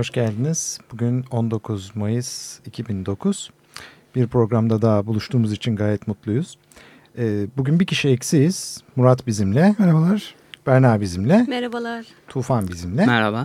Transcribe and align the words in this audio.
Hoş 0.00 0.10
geldiniz. 0.10 0.78
Bugün 0.92 1.24
19 1.30 1.96
Mayıs 1.96 2.58
2009. 2.66 3.50
Bir 4.14 4.26
programda 4.26 4.82
daha 4.82 5.06
buluştuğumuz 5.06 5.52
için 5.52 5.76
gayet 5.76 6.08
mutluyuz. 6.08 6.58
Ee, 7.18 7.46
bugün 7.56 7.80
bir 7.80 7.86
kişi 7.86 8.08
eksiyiz. 8.08 8.80
Murat 8.96 9.26
bizimle. 9.26 9.74
Merhabalar. 9.78 10.34
Berna 10.66 11.00
bizimle. 11.00 11.44
Merhabalar. 11.48 12.06
Tufan 12.28 12.68
bizimle. 12.68 13.06
Merhaba. 13.06 13.44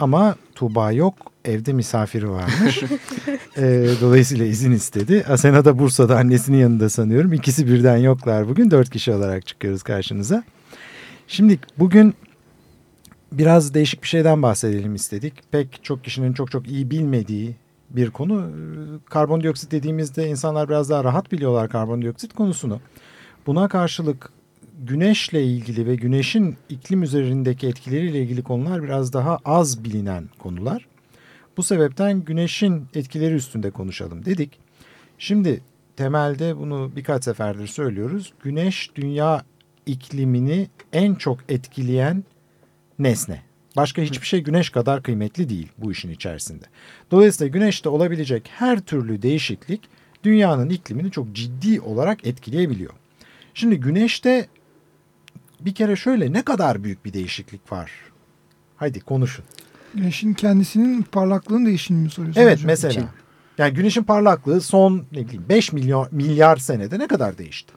Ama 0.00 0.36
Tuğba 0.54 0.92
yok. 0.92 1.14
Evde 1.44 1.72
misafiri 1.72 2.30
varmış. 2.30 2.82
ee, 3.56 3.88
dolayısıyla 4.00 4.46
izin 4.46 4.72
istedi. 4.72 5.24
Asena 5.28 5.64
da 5.64 5.78
Bursa'da 5.78 6.18
annesinin 6.18 6.58
yanında 6.58 6.88
sanıyorum. 6.88 7.32
İkisi 7.32 7.66
birden 7.66 7.96
yoklar 7.96 8.48
bugün. 8.48 8.70
Dört 8.70 8.90
kişi 8.90 9.12
olarak 9.12 9.46
çıkıyoruz 9.46 9.82
karşınıza. 9.82 10.44
Şimdi 11.28 11.58
bugün 11.78 12.14
biraz 13.32 13.74
değişik 13.74 14.02
bir 14.02 14.08
şeyden 14.08 14.42
bahsedelim 14.42 14.94
istedik. 14.94 15.34
Pek 15.50 15.84
çok 15.84 16.04
kişinin 16.04 16.32
çok 16.32 16.50
çok 16.50 16.68
iyi 16.68 16.90
bilmediği 16.90 17.56
bir 17.90 18.10
konu. 18.10 18.50
Karbondioksit 19.04 19.72
dediğimizde 19.72 20.28
insanlar 20.28 20.68
biraz 20.68 20.90
daha 20.90 21.04
rahat 21.04 21.32
biliyorlar 21.32 21.68
karbondioksit 21.68 22.34
konusunu. 22.34 22.80
Buna 23.46 23.68
karşılık 23.68 24.32
güneşle 24.82 25.44
ilgili 25.44 25.86
ve 25.86 25.94
güneşin 25.94 26.56
iklim 26.68 27.02
üzerindeki 27.02 27.66
etkileriyle 27.66 28.22
ilgili 28.22 28.42
konular 28.42 28.82
biraz 28.82 29.12
daha 29.12 29.38
az 29.44 29.84
bilinen 29.84 30.28
konular. 30.38 30.86
Bu 31.56 31.62
sebepten 31.62 32.24
güneşin 32.24 32.86
etkileri 32.94 33.34
üstünde 33.34 33.70
konuşalım 33.70 34.24
dedik. 34.24 34.58
Şimdi 35.18 35.60
temelde 35.96 36.58
bunu 36.58 36.90
birkaç 36.96 37.24
seferdir 37.24 37.66
söylüyoruz. 37.66 38.32
Güneş 38.42 38.90
dünya 38.94 39.44
iklimini 39.86 40.68
en 40.92 41.14
çok 41.14 41.38
etkileyen 41.48 42.24
nesne. 43.00 43.42
Başka 43.76 44.02
hiçbir 44.02 44.26
şey 44.26 44.40
güneş 44.40 44.70
kadar 44.70 45.02
kıymetli 45.02 45.48
değil 45.48 45.68
bu 45.78 45.92
işin 45.92 46.10
içerisinde. 46.10 46.64
Dolayısıyla 47.10 47.50
güneşte 47.50 47.88
olabilecek 47.88 48.50
her 48.58 48.80
türlü 48.80 49.22
değişiklik 49.22 49.80
dünyanın 50.24 50.68
iklimini 50.68 51.10
çok 51.10 51.32
ciddi 51.32 51.80
olarak 51.80 52.26
etkileyebiliyor. 52.26 52.92
Şimdi 53.54 53.80
güneşte 53.80 54.46
bir 55.60 55.74
kere 55.74 55.96
şöyle 55.96 56.32
ne 56.32 56.42
kadar 56.42 56.84
büyük 56.84 57.04
bir 57.04 57.12
değişiklik 57.12 57.72
var? 57.72 57.90
Haydi 58.76 59.00
konuşun. 59.00 59.44
Güneşin 59.94 60.34
kendisinin 60.34 61.02
parlaklığının 61.02 61.66
değişimini 61.66 62.02
mi 62.02 62.10
soruyorsunuz? 62.10 62.46
Evet 62.46 62.56
hocam? 62.56 62.66
mesela. 62.66 63.08
Yani 63.58 63.74
güneşin 63.74 64.02
parlaklığı 64.02 64.60
son 64.60 65.04
ne 65.12 65.24
bileyim 65.24 65.44
5 65.48 65.72
milyon 65.72 66.08
milyar 66.10 66.56
senede 66.56 66.98
ne 66.98 67.06
kadar 67.06 67.38
değişti? 67.38 67.72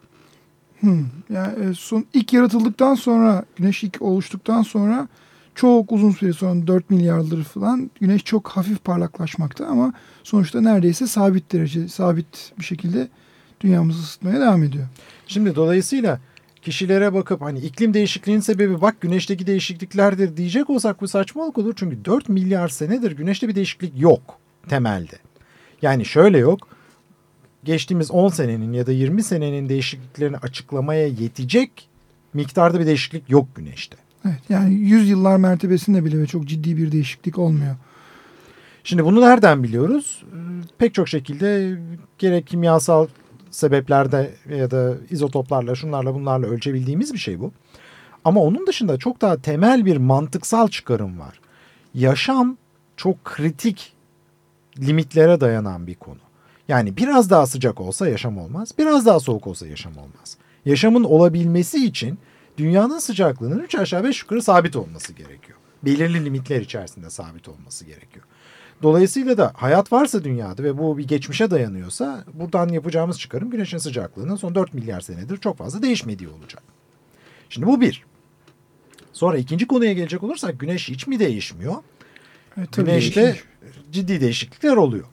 Hmm. 0.83 1.05
Yani 1.29 1.69
e, 1.69 1.73
son 1.73 2.05
ilk 2.13 2.33
yaratıldıktan 2.33 2.95
sonra 2.95 3.45
güneş 3.55 3.83
ilk 3.83 4.01
oluştuktan 4.01 4.61
sonra 4.61 5.07
çok 5.55 5.91
uzun 5.91 6.11
süre 6.11 6.33
sonra 6.33 6.67
4 6.67 6.89
milyardır 6.89 7.43
falan 7.43 7.91
güneş 8.01 8.23
çok 8.23 8.47
hafif 8.47 8.83
parlaklaşmakta 8.83 9.65
ama 9.65 9.93
sonuçta 10.23 10.61
neredeyse 10.61 11.07
sabit 11.07 11.53
derece 11.53 11.87
sabit 11.87 12.53
bir 12.59 12.63
şekilde 12.63 13.07
dünyamızı 13.61 13.99
ısıtmaya 13.99 14.39
devam 14.39 14.63
ediyor. 14.63 14.87
Şimdi 15.27 15.55
dolayısıyla 15.55 16.19
kişilere 16.61 17.13
bakıp 17.13 17.41
hani 17.41 17.59
iklim 17.59 17.93
değişikliğinin 17.93 18.41
sebebi 18.41 18.81
bak 18.81 19.01
güneşteki 19.01 19.47
değişikliklerdir 19.47 20.37
diyecek 20.37 20.69
olsak 20.69 21.01
bu 21.01 21.07
saçmalık 21.07 21.57
olur. 21.57 21.73
Çünkü 21.75 22.05
4 22.05 22.29
milyar 22.29 22.67
senedir 22.67 23.11
güneşte 23.11 23.47
bir 23.47 23.55
değişiklik 23.55 24.01
yok 24.01 24.39
temelde. 24.69 25.15
Yani 25.81 26.05
şöyle 26.05 26.37
yok. 26.37 26.67
Geçtiğimiz 27.65 28.11
10 28.11 28.29
senenin 28.29 28.73
ya 28.73 28.87
da 28.87 28.91
20 28.91 29.23
senenin 29.23 29.69
değişikliklerini 29.69 30.37
açıklamaya 30.37 31.07
yetecek 31.07 31.89
miktarda 32.33 32.79
bir 32.79 32.85
değişiklik 32.85 33.29
yok 33.29 33.55
güneşte. 33.55 33.97
Evet, 34.25 34.39
yani 34.49 34.73
100 34.73 35.09
yıllar 35.09 35.37
mertebesinde 35.37 36.05
bile 36.05 36.21
ve 36.21 36.27
çok 36.27 36.45
ciddi 36.45 36.77
bir 36.77 36.91
değişiklik 36.91 37.37
olmuyor. 37.37 37.75
Şimdi 38.83 39.05
bunu 39.05 39.21
nereden 39.21 39.63
biliyoruz? 39.63 40.23
Pek 40.77 40.93
çok 40.93 41.07
şekilde 41.07 41.77
gerek 42.17 42.47
kimyasal 42.47 43.07
sebeplerde 43.51 44.35
ya 44.57 44.71
da 44.71 44.93
izotoplarla 45.09 45.75
şunlarla 45.75 46.13
bunlarla 46.13 46.47
ölçebildiğimiz 46.47 47.13
bir 47.13 47.17
şey 47.17 47.39
bu. 47.39 47.51
Ama 48.25 48.41
onun 48.41 48.67
dışında 48.67 48.97
çok 48.97 49.21
daha 49.21 49.41
temel 49.41 49.85
bir 49.85 49.97
mantıksal 49.97 50.67
çıkarım 50.67 51.19
var. 51.19 51.39
Yaşam 51.93 52.57
çok 52.97 53.25
kritik 53.25 53.93
limitlere 54.79 55.41
dayanan 55.41 55.87
bir 55.87 55.95
konu. 55.95 56.22
Yani 56.67 56.97
biraz 56.97 57.29
daha 57.29 57.45
sıcak 57.47 57.81
olsa 57.81 58.07
yaşam 58.07 58.37
olmaz, 58.37 58.71
biraz 58.77 59.05
daha 59.05 59.19
soğuk 59.19 59.47
olsa 59.47 59.67
yaşam 59.67 59.97
olmaz. 59.97 60.37
Yaşamın 60.65 61.03
olabilmesi 61.03 61.85
için 61.85 62.19
dünyanın 62.57 62.99
sıcaklığının 62.99 63.59
3 63.59 63.75
aşağı 63.75 64.03
5 64.03 64.21
yukarı 64.21 64.41
sabit 64.41 64.75
olması 64.75 65.13
gerekiyor. 65.13 65.57
Belirli 65.85 66.25
limitler 66.25 66.61
içerisinde 66.61 67.09
sabit 67.09 67.49
olması 67.49 67.85
gerekiyor. 67.85 68.25
Dolayısıyla 68.83 69.37
da 69.37 69.51
hayat 69.55 69.91
varsa 69.91 70.23
dünyada 70.23 70.63
ve 70.63 70.77
bu 70.77 70.97
bir 70.97 71.07
geçmişe 71.07 71.51
dayanıyorsa 71.51 72.23
buradan 72.33 72.69
yapacağımız 72.69 73.19
çıkarım 73.19 73.49
güneşin 73.49 73.77
sıcaklığının 73.77 74.35
son 74.35 74.55
4 74.55 74.73
milyar 74.73 75.01
senedir 75.01 75.37
çok 75.37 75.57
fazla 75.57 75.81
değişmediği 75.81 76.29
olacak. 76.29 76.63
Şimdi 77.49 77.67
bu 77.67 77.81
bir. 77.81 78.05
Sonra 79.13 79.37
ikinci 79.37 79.67
konuya 79.67 79.93
gelecek 79.93 80.23
olursak 80.23 80.59
güneş 80.59 80.89
hiç 80.89 81.07
mi 81.07 81.19
değişmiyor? 81.19 81.75
Evet, 82.57 82.73
Güneşte 82.75 83.21
değişik. 83.23 83.45
ciddi 83.91 84.21
değişiklikler 84.21 84.75
oluyor. 84.75 85.05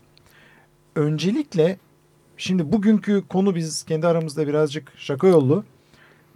Öncelikle 0.97 1.77
şimdi 2.37 2.73
bugünkü 2.73 3.23
konu 3.29 3.55
biz 3.55 3.83
kendi 3.83 4.07
aramızda 4.07 4.47
birazcık 4.47 4.93
şaka 4.97 5.27
yollu. 5.27 5.65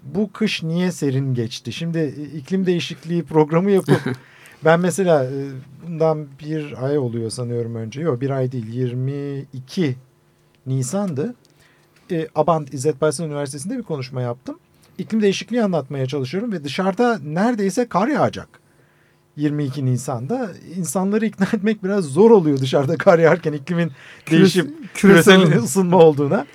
Bu 0.03 0.33
kış 0.33 0.63
niye 0.63 0.93
serin 0.93 1.35
geçti? 1.35 1.73
Şimdi 1.73 2.15
iklim 2.37 2.67
değişikliği 2.67 3.23
programı 3.25 3.71
yapıp 3.71 4.01
ben 4.65 4.81
mesela 4.81 5.25
e, 5.25 5.31
bundan 5.87 6.27
bir 6.41 6.85
ay 6.85 6.99
oluyor 6.99 7.31
sanıyorum 7.31 7.75
önce. 7.75 8.01
Yok 8.01 8.21
bir 8.21 8.31
ay 8.31 8.53
değil 8.53 8.73
22 8.73 9.97
Nisan'dı. 10.67 11.35
E, 12.11 12.29
Abant 12.35 12.75
İzzet 12.75 13.01
Baysal 13.01 13.27
Üniversitesi'nde 13.27 13.79
bir 13.79 13.83
konuşma 13.83 14.23
yaptım. 14.23 14.59
İklim 14.99 15.23
değişikliği 15.23 15.63
anlatmaya 15.63 16.07
çalışıyorum 16.07 16.53
ve 16.53 16.65
dışarıda 16.65 17.19
neredeyse 17.19 17.89
kar 17.89 18.09
yağacak. 18.09 18.64
22 19.37 19.87
Nisan'da 19.87 20.51
insanları 20.77 21.27
ikna 21.27 21.47
etmek 21.53 21.85
biraz 21.85 22.05
zor 22.05 22.31
oluyor 22.31 22.59
dışarıda 22.59 22.97
kar 22.97 23.19
yağarken 23.19 23.53
iklimin 23.53 23.93
değişip 24.31 24.95
küresel 24.95 25.41
küresel- 25.43 25.59
ısınma 25.65 25.97
olduğuna. 25.97 26.47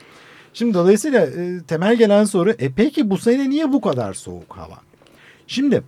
Şimdi 0.53 0.73
dolayısıyla 0.73 1.25
e, 1.25 1.61
temel 1.67 1.95
gelen 1.95 2.23
soru 2.23 2.51
e 2.51 2.71
peki 2.71 3.09
bu 3.09 3.17
sene 3.17 3.49
niye 3.49 3.73
bu 3.73 3.81
kadar 3.81 4.13
soğuk 4.13 4.57
hava? 4.57 4.77
Şimdi 5.47 5.83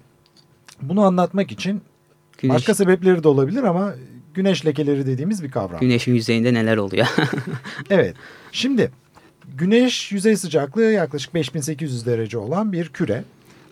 bunu 0.81 1.01
anlatmak 1.01 1.51
için 1.51 1.81
Güneş, 2.37 2.55
başka 2.55 2.75
sebepleri 2.75 3.23
de 3.23 3.27
olabilir 3.27 3.63
ama 3.63 3.93
güneş 4.33 4.65
lekeleri 4.65 5.05
dediğimiz 5.05 5.43
bir 5.43 5.51
kavram. 5.51 5.79
güneşin 5.79 6.13
yüzeyinde 6.13 6.53
neler 6.53 6.77
oluyor? 6.77 7.07
Evet. 7.89 8.15
Şimdi 8.51 8.91
güneş 9.57 10.11
yüzey 10.11 10.37
sıcaklığı 10.37 10.83
yaklaşık 10.91 11.33
5800 11.33 12.05
derece 12.05 12.37
olan 12.37 12.71
bir 12.71 12.89
küre. 12.89 13.23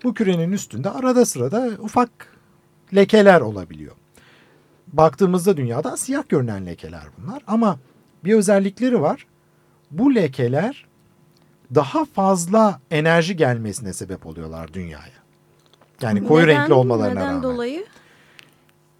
Bu 0.03 0.13
kürenin 0.13 0.51
üstünde 0.51 0.89
arada 0.89 1.25
sırada 1.25 1.69
ufak 1.79 2.09
lekeler 2.95 3.41
olabiliyor. 3.41 3.95
Baktığımızda 4.87 5.57
dünyada 5.57 5.97
siyah 5.97 6.23
görünen 6.29 6.65
lekeler 6.65 7.03
bunlar 7.17 7.43
ama 7.47 7.79
bir 8.23 8.33
özellikleri 8.33 9.01
var. 9.01 9.25
Bu 9.91 10.15
lekeler 10.15 10.85
daha 11.75 12.05
fazla 12.05 12.79
enerji 12.91 13.35
gelmesine 13.35 13.93
sebep 13.93 14.25
oluyorlar 14.25 14.73
dünyaya. 14.73 15.19
Yani 16.01 16.27
koyu 16.27 16.47
Neden? 16.47 16.59
renkli 16.61 16.73
olmalarına 16.73 17.13
Neden 17.19 17.27
rağmen. 17.27 17.43
dolayı? 17.43 17.85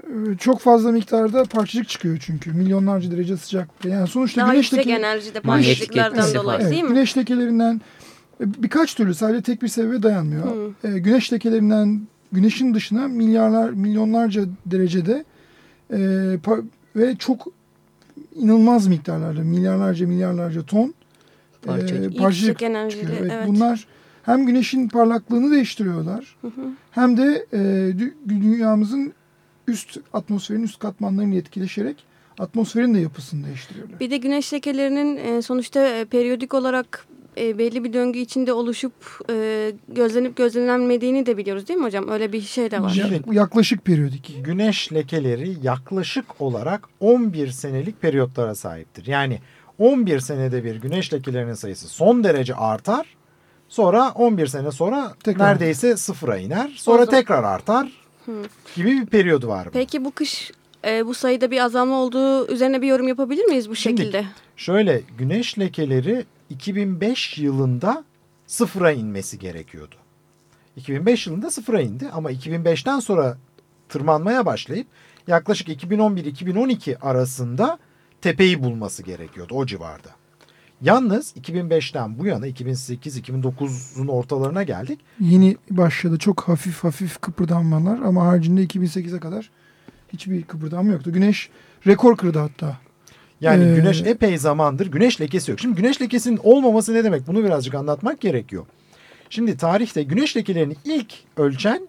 Ee, 0.03 0.37
Çok 0.39 0.59
fazla 0.59 0.91
miktarda 0.91 1.43
parçacık 1.43 1.89
çıkıyor 1.89 2.17
çünkü 2.21 2.53
milyonlarca 2.53 3.11
derece 3.11 3.37
sıcaklıkta. 3.37 3.89
Yani 3.89 4.07
sonuçta 4.07 4.41
Daha 4.41 4.51
güneş 4.53 4.71
yüksek 4.71 4.87
leke- 4.93 4.97
enerjide 4.99 5.39
parçacıklardan 5.39 6.17
etkisi 6.19 6.35
dolayı. 6.35 6.59
Evet, 6.61 6.71
değil 6.71 6.83
mi? 6.83 6.89
güneş 6.89 7.17
lekelerinden 7.17 7.81
e, 8.41 8.63
birkaç 8.63 8.95
türlü 8.95 9.13
sadece 9.15 9.41
tek 9.41 9.61
bir 9.61 9.67
sebebe 9.67 10.03
dayanmıyor. 10.03 10.45
Hı. 10.81 10.87
E, 10.87 10.99
güneş 10.99 11.33
lekelerinden 11.33 12.07
güneşin 12.31 12.73
dışına 12.73 13.07
milyarlar 13.07 13.69
milyonlarca 13.69 14.45
derecede 14.65 15.25
e, 15.93 15.97
ve 16.95 17.15
çok 17.15 17.47
inanılmaz 18.35 18.87
miktarlarda 18.87 19.41
milyarlarca 19.41 20.07
milyarlarca 20.07 20.63
ton 20.63 20.87
e, 21.63 21.67
Parçacık. 21.67 22.17
parçacık 22.17 22.47
Yüksek 22.47 22.61
enerjili, 22.69 23.01
çıkıyor. 23.01 23.19
Evet, 23.21 23.31
evet. 23.35 23.47
Bunlar 23.47 23.87
hem 24.23 24.45
güneşin 24.45 24.87
parlaklığını 24.87 25.51
değiştiriyorlar 25.51 26.35
hem 26.91 27.17
de 27.17 27.45
e, 27.53 27.57
dü- 27.97 28.13
dünyamızın 28.29 29.13
üst 29.67 29.97
atmosferin 30.13 30.63
üst 30.63 30.79
katmanlarını 30.79 31.35
etkileşerek 31.35 32.03
atmosferin 32.39 32.93
de 32.93 32.99
yapısını 32.99 33.45
değiştiriyorlar. 33.45 33.99
Bir 33.99 34.11
de 34.11 34.17
güneş 34.17 34.53
lekelerinin 34.53 35.17
e, 35.17 35.41
sonuçta 35.41 35.87
e, 35.87 36.05
periyodik 36.05 36.53
olarak 36.53 37.05
e, 37.37 37.57
belli 37.57 37.83
bir 37.83 37.93
döngü 37.93 38.19
içinde 38.19 38.53
oluşup 38.53 38.93
e, 39.29 39.71
gözlenip 39.87 40.35
gözlenmediğini 40.35 41.25
de 41.25 41.37
biliyoruz 41.37 41.67
değil 41.67 41.79
mi 41.79 41.85
hocam? 41.85 42.09
Öyle 42.09 42.33
bir 42.33 42.41
şey 42.41 42.71
de 42.71 42.81
var. 42.81 42.91
Ya- 42.93 43.19
yaklaşık 43.31 43.85
periyodik. 43.85 44.35
Güneş 44.45 44.93
lekeleri 44.93 45.53
yaklaşık 45.63 46.41
olarak 46.41 46.87
11 46.99 47.47
senelik 47.51 48.01
periyotlara 48.01 48.55
sahiptir. 48.55 49.05
Yani 49.07 49.39
11 49.77 50.19
senede 50.19 50.63
bir 50.63 50.75
güneş 50.75 51.13
lekelerinin 51.13 51.53
sayısı 51.53 51.87
son 51.87 52.23
derece 52.23 52.55
artar. 52.55 53.05
Sonra 53.69 54.11
11 54.15 54.47
sene 54.47 54.71
sonra 54.71 55.13
Tekrar. 55.23 55.45
neredeyse 55.49 55.97
sıfıra 55.97 56.37
iner. 56.37 56.69
Sonra 56.77 57.01
O 57.01 57.05
zaman- 57.05 57.19
tekrar 57.19 57.43
artar 57.43 57.87
gibi 58.75 58.91
bir 59.01 59.05
periyodu 59.05 59.47
var. 59.47 59.61
bunun. 59.65 59.71
Peki 59.73 60.05
bu 60.05 60.11
kış 60.11 60.51
e, 60.87 61.05
bu 61.05 61.13
sayıda 61.13 61.51
bir 61.51 61.59
azalma 61.59 61.95
olduğu 61.99 62.47
üzerine 62.47 62.81
bir 62.81 62.87
yorum 62.87 63.07
yapabilir 63.07 63.45
miyiz 63.45 63.69
bu 63.69 63.75
Şimdi- 63.75 64.01
şekilde? 64.01 64.25
Şöyle 64.57 65.01
güneş 65.17 65.59
lekeleri 65.59 66.25
2005 66.49 67.37
yılında 67.37 68.03
sıfıra 68.47 68.91
inmesi 68.91 69.39
gerekiyordu. 69.39 69.95
2005 70.75 71.27
yılında 71.27 71.51
sıfıra 71.51 71.81
indi 71.81 72.09
ama 72.13 72.31
2005'ten 72.31 72.99
sonra 72.99 73.37
tırmanmaya 73.89 74.45
başlayıp 74.45 74.87
yaklaşık 75.27 75.67
2011-2012 75.83 76.97
arasında 76.97 77.79
tepeyi 78.21 78.63
bulması 78.63 79.03
gerekiyordu 79.03 79.55
o 79.55 79.65
civarda. 79.65 80.09
Yalnız 80.81 81.35
2005'ten 81.37 82.19
bu 82.19 82.25
yana 82.25 82.47
2008-2009'un 82.47 84.07
ortalarına 84.07 84.63
geldik. 84.63 84.99
Yeni 85.19 85.57
başladı 85.71 86.17
çok 86.17 86.41
hafif 86.41 86.83
hafif 86.83 87.21
kıpırdanmalar 87.21 87.99
ama 87.99 88.25
haricinde 88.25 88.63
2008'e 88.63 89.19
kadar 89.19 89.49
hiçbir 90.13 90.43
kıpırdanma 90.43 90.91
yoktu. 90.91 91.13
Güneş 91.13 91.49
rekor 91.87 92.17
kırdı 92.17 92.39
hatta. 92.39 92.77
Yani 93.41 93.63
Ee, 93.63 93.75
güneş 93.75 94.01
epey 94.01 94.37
zamandır 94.37 94.87
güneş 94.87 95.21
lekesi 95.21 95.51
yok. 95.51 95.59
Şimdi 95.59 95.75
güneş 95.75 96.01
lekesinin 96.01 96.39
olmaması 96.43 96.93
ne 96.93 97.03
demek? 97.03 97.27
Bunu 97.27 97.43
birazcık 97.43 97.75
anlatmak 97.75 98.21
gerekiyor. 98.21 98.65
Şimdi 99.29 99.57
tarihte 99.57 100.03
güneş 100.03 100.37
lekelerini 100.37 100.75
ilk 100.85 101.13
ölçen 101.37 101.87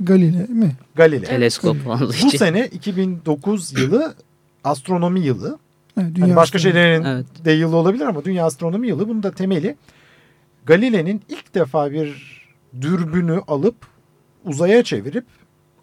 Galile 0.00 0.46
mi? 0.48 0.76
Galile. 0.94 1.24
Teleskop 1.24 1.76
Bu 2.24 2.30
sene 2.30 2.66
2009 2.66 3.72
yılı 3.80 4.14
astronomi 4.64 5.20
yılı. 5.20 5.58
Evet, 6.00 6.18
Hani 6.20 6.36
başka 6.36 6.56
astronomi. 6.58 6.74
şeylerin 6.82 7.04
Evet. 7.04 7.26
de 7.44 7.52
yılı 7.52 7.76
olabilir 7.76 8.04
ama 8.06 8.24
dünya 8.24 8.46
astronomi 8.46 8.88
yılı. 8.88 9.08
Bunun 9.08 9.22
da 9.22 9.30
temeli 9.30 9.76
Galile'nin 10.66 11.22
ilk 11.28 11.54
defa 11.54 11.90
bir 11.92 12.38
dürbünü 12.80 13.40
alıp 13.48 13.76
uzaya 14.44 14.82
çevirip 14.84 15.24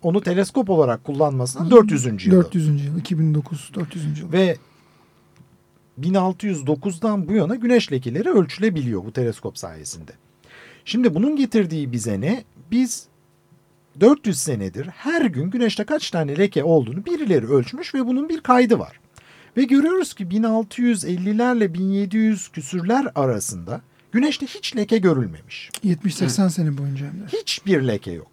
onu 0.02 0.22
teleskop 0.22 0.70
olarak 0.70 1.04
kullanmasının 1.04 1.72
400. 1.72 2.06
yılı. 2.06 2.44
400. 2.44 2.86
yıl 2.86 2.98
2009 2.98 3.72
400. 3.76 4.20
yıl. 4.20 4.32
Ve 4.32 4.56
1609'dan 6.02 7.28
bu 7.28 7.34
yana 7.34 7.56
güneş 7.56 7.92
lekeleri 7.92 8.30
ölçülebiliyor 8.30 9.06
bu 9.06 9.14
teleskop 9.14 9.58
sayesinde. 9.58 10.12
Şimdi 10.86 11.16
bunun 11.16 11.36
getirdiği 11.36 11.92
bize 11.92 12.22
ne? 12.22 12.44
Biz 12.72 13.08
400 14.00 14.40
senedir 14.40 14.86
her 14.86 15.26
gün 15.26 15.50
güneşte 15.50 15.84
kaç 15.84 16.12
tane 16.12 16.38
leke 16.38 16.64
olduğunu 16.64 17.06
birileri 17.06 17.48
ölçmüş 17.48 17.96
ve 17.96 18.08
bunun 18.08 18.30
bir 18.30 18.42
kaydı 18.42 18.80
var. 18.80 19.00
Ve 19.58 19.64
görüyoruz 19.64 20.14
ki 20.14 20.24
1650'lerle 20.24 21.74
1700 21.74 22.48
küsürler 22.48 23.08
arasında 23.16 23.82
güneşte 24.12 24.46
hiç 24.46 24.76
leke 24.76 24.98
görülmemiş. 24.98 25.70
70-80 25.84 26.50
sene 26.50 26.78
boyunca. 26.78 27.06
Hiçbir 27.28 27.82
leke 27.82 28.12
yok. 28.12 28.28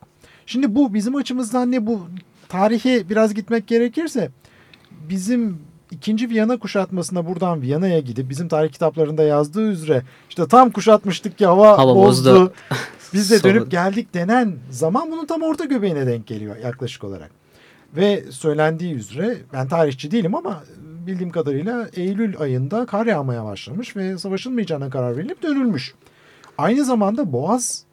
Şimdi 0.47 0.75
bu 0.75 0.95
bizim 0.95 1.17
açımızdan 1.17 1.73
ne 1.73 1.87
bu 1.87 2.09
tarihe 2.49 3.09
biraz 3.09 3.35
gitmek 3.35 3.67
gerekirse 3.67 4.31
bizim 4.91 5.59
ikinci 5.93 6.31
Viyana 6.31 6.59
kuşatmasına 6.59 7.27
buradan 7.27 7.63
Viyana'ya 7.63 8.01
gidip 8.01 8.31
bizim 8.31 8.49
tarih 8.49 8.73
kitaplarında 8.73 9.23
yazdığı 9.23 9.71
üzere 9.71 10.03
işte 10.29 10.49
tam 10.49 10.71
kuşatmıştık 10.71 11.39
ki 11.39 11.47
hava, 11.47 11.79
Hava 11.79 11.95
bozdu. 11.95 12.31
bozdu. 12.31 12.53
Biz 13.13 13.31
de 13.31 13.43
dönüp 13.43 13.71
geldik 13.71 14.15
denen 14.15 14.55
zaman 14.71 15.11
bunun 15.11 15.27
tam 15.27 15.43
orta 15.43 15.65
göbeğine 15.65 16.07
denk 16.07 16.27
geliyor 16.27 16.57
yaklaşık 16.57 17.05
olarak. 17.05 17.31
Ve 17.97 18.25
söylendiği 18.31 18.95
üzere 18.95 19.37
ben 19.53 19.69
tarihçi 19.69 20.11
değilim 20.11 20.35
ama 20.35 20.65
bildiğim 21.07 21.33
kadarıyla 21.33 21.89
Eylül 21.97 22.39
ayında 22.39 22.87
kar 22.87 23.07
yağmaya 23.07 23.45
başlamış 23.45 23.97
ve 23.97 24.19
savaşılmayacağına 24.19 24.91
karar 24.91 25.17
verilip 25.17 25.43
dönülmüş. 25.43 25.95
Aynı 26.59 26.85
zamanda 26.85 27.33
Boğaz 27.33 27.85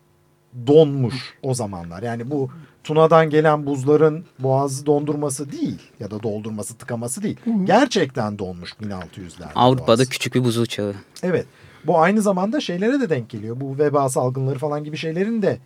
donmuş 0.67 1.33
o 1.41 1.53
zamanlar. 1.53 2.03
Yani 2.03 2.31
bu 2.31 2.49
Tuna'dan 2.83 3.29
gelen 3.29 3.65
buzların 3.65 4.25
Boğaz'ı 4.39 4.85
dondurması 4.85 5.51
değil 5.51 5.79
ya 5.99 6.11
da 6.11 6.23
doldurması 6.23 6.75
tıkaması 6.77 7.23
değil. 7.23 7.37
Gerçekten 7.63 8.39
donmuş 8.39 8.71
1600'lerde. 8.71 9.53
Avrupa'da 9.55 9.97
Boğaz. 9.97 10.09
küçük 10.09 10.35
bir 10.35 10.43
buzul 10.43 10.65
çağı. 10.65 10.93
Evet. 11.23 11.45
Bu 11.87 11.99
aynı 11.99 12.21
zamanda 12.21 12.61
şeylere 12.61 12.99
de 12.99 13.09
denk 13.09 13.29
geliyor. 13.29 13.59
Bu 13.59 13.77
veba 13.77 14.09
salgınları 14.09 14.59
falan 14.59 14.83
gibi 14.83 14.97
şeylerin 14.97 15.41
de 15.41 15.57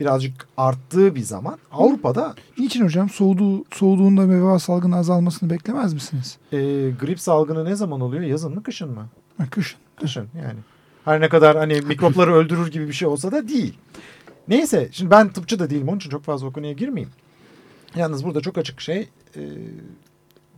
birazcık 0.00 0.46
arttığı 0.56 1.14
bir 1.14 1.20
zaman 1.20 1.58
Avrupa'da 1.72 2.34
Niçin 2.58 2.84
hocam? 2.84 3.10
Soğuduğu, 3.10 3.64
soğuduğunda 3.72 4.28
veba 4.28 4.58
salgını 4.58 4.96
azalmasını 4.96 5.50
beklemez 5.50 5.94
misiniz? 5.94 6.36
e, 6.52 6.56
grip 7.00 7.20
salgını 7.20 7.64
ne 7.64 7.74
zaman 7.76 8.00
oluyor? 8.00 8.22
Yazın 8.22 8.54
mı 8.54 8.62
kışın 8.62 8.90
mı? 8.90 9.06
Ha, 9.38 9.44
kışın. 9.50 9.78
Kışın 10.00 10.28
yani. 10.36 10.58
Her 11.04 11.20
ne 11.20 11.28
kadar 11.28 11.56
hani 11.56 11.80
mikropları 11.80 12.34
öldürür 12.34 12.70
gibi 12.70 12.88
bir 12.88 12.92
şey 12.92 13.08
olsa 13.08 13.32
da 13.32 13.48
değil. 13.48 13.74
Neyse 14.48 14.88
şimdi 14.92 15.10
ben 15.10 15.32
tıpçı 15.32 15.58
da 15.58 15.70
değilim 15.70 15.88
onun 15.88 15.96
için 15.96 16.10
çok 16.10 16.24
fazla 16.24 16.46
o 16.46 16.52
konuya 16.52 16.72
girmeyeyim. 16.72 17.12
Yalnız 17.96 18.24
burada 18.24 18.40
çok 18.40 18.58
açık 18.58 18.80
şey 18.80 19.08
e, 19.36 19.40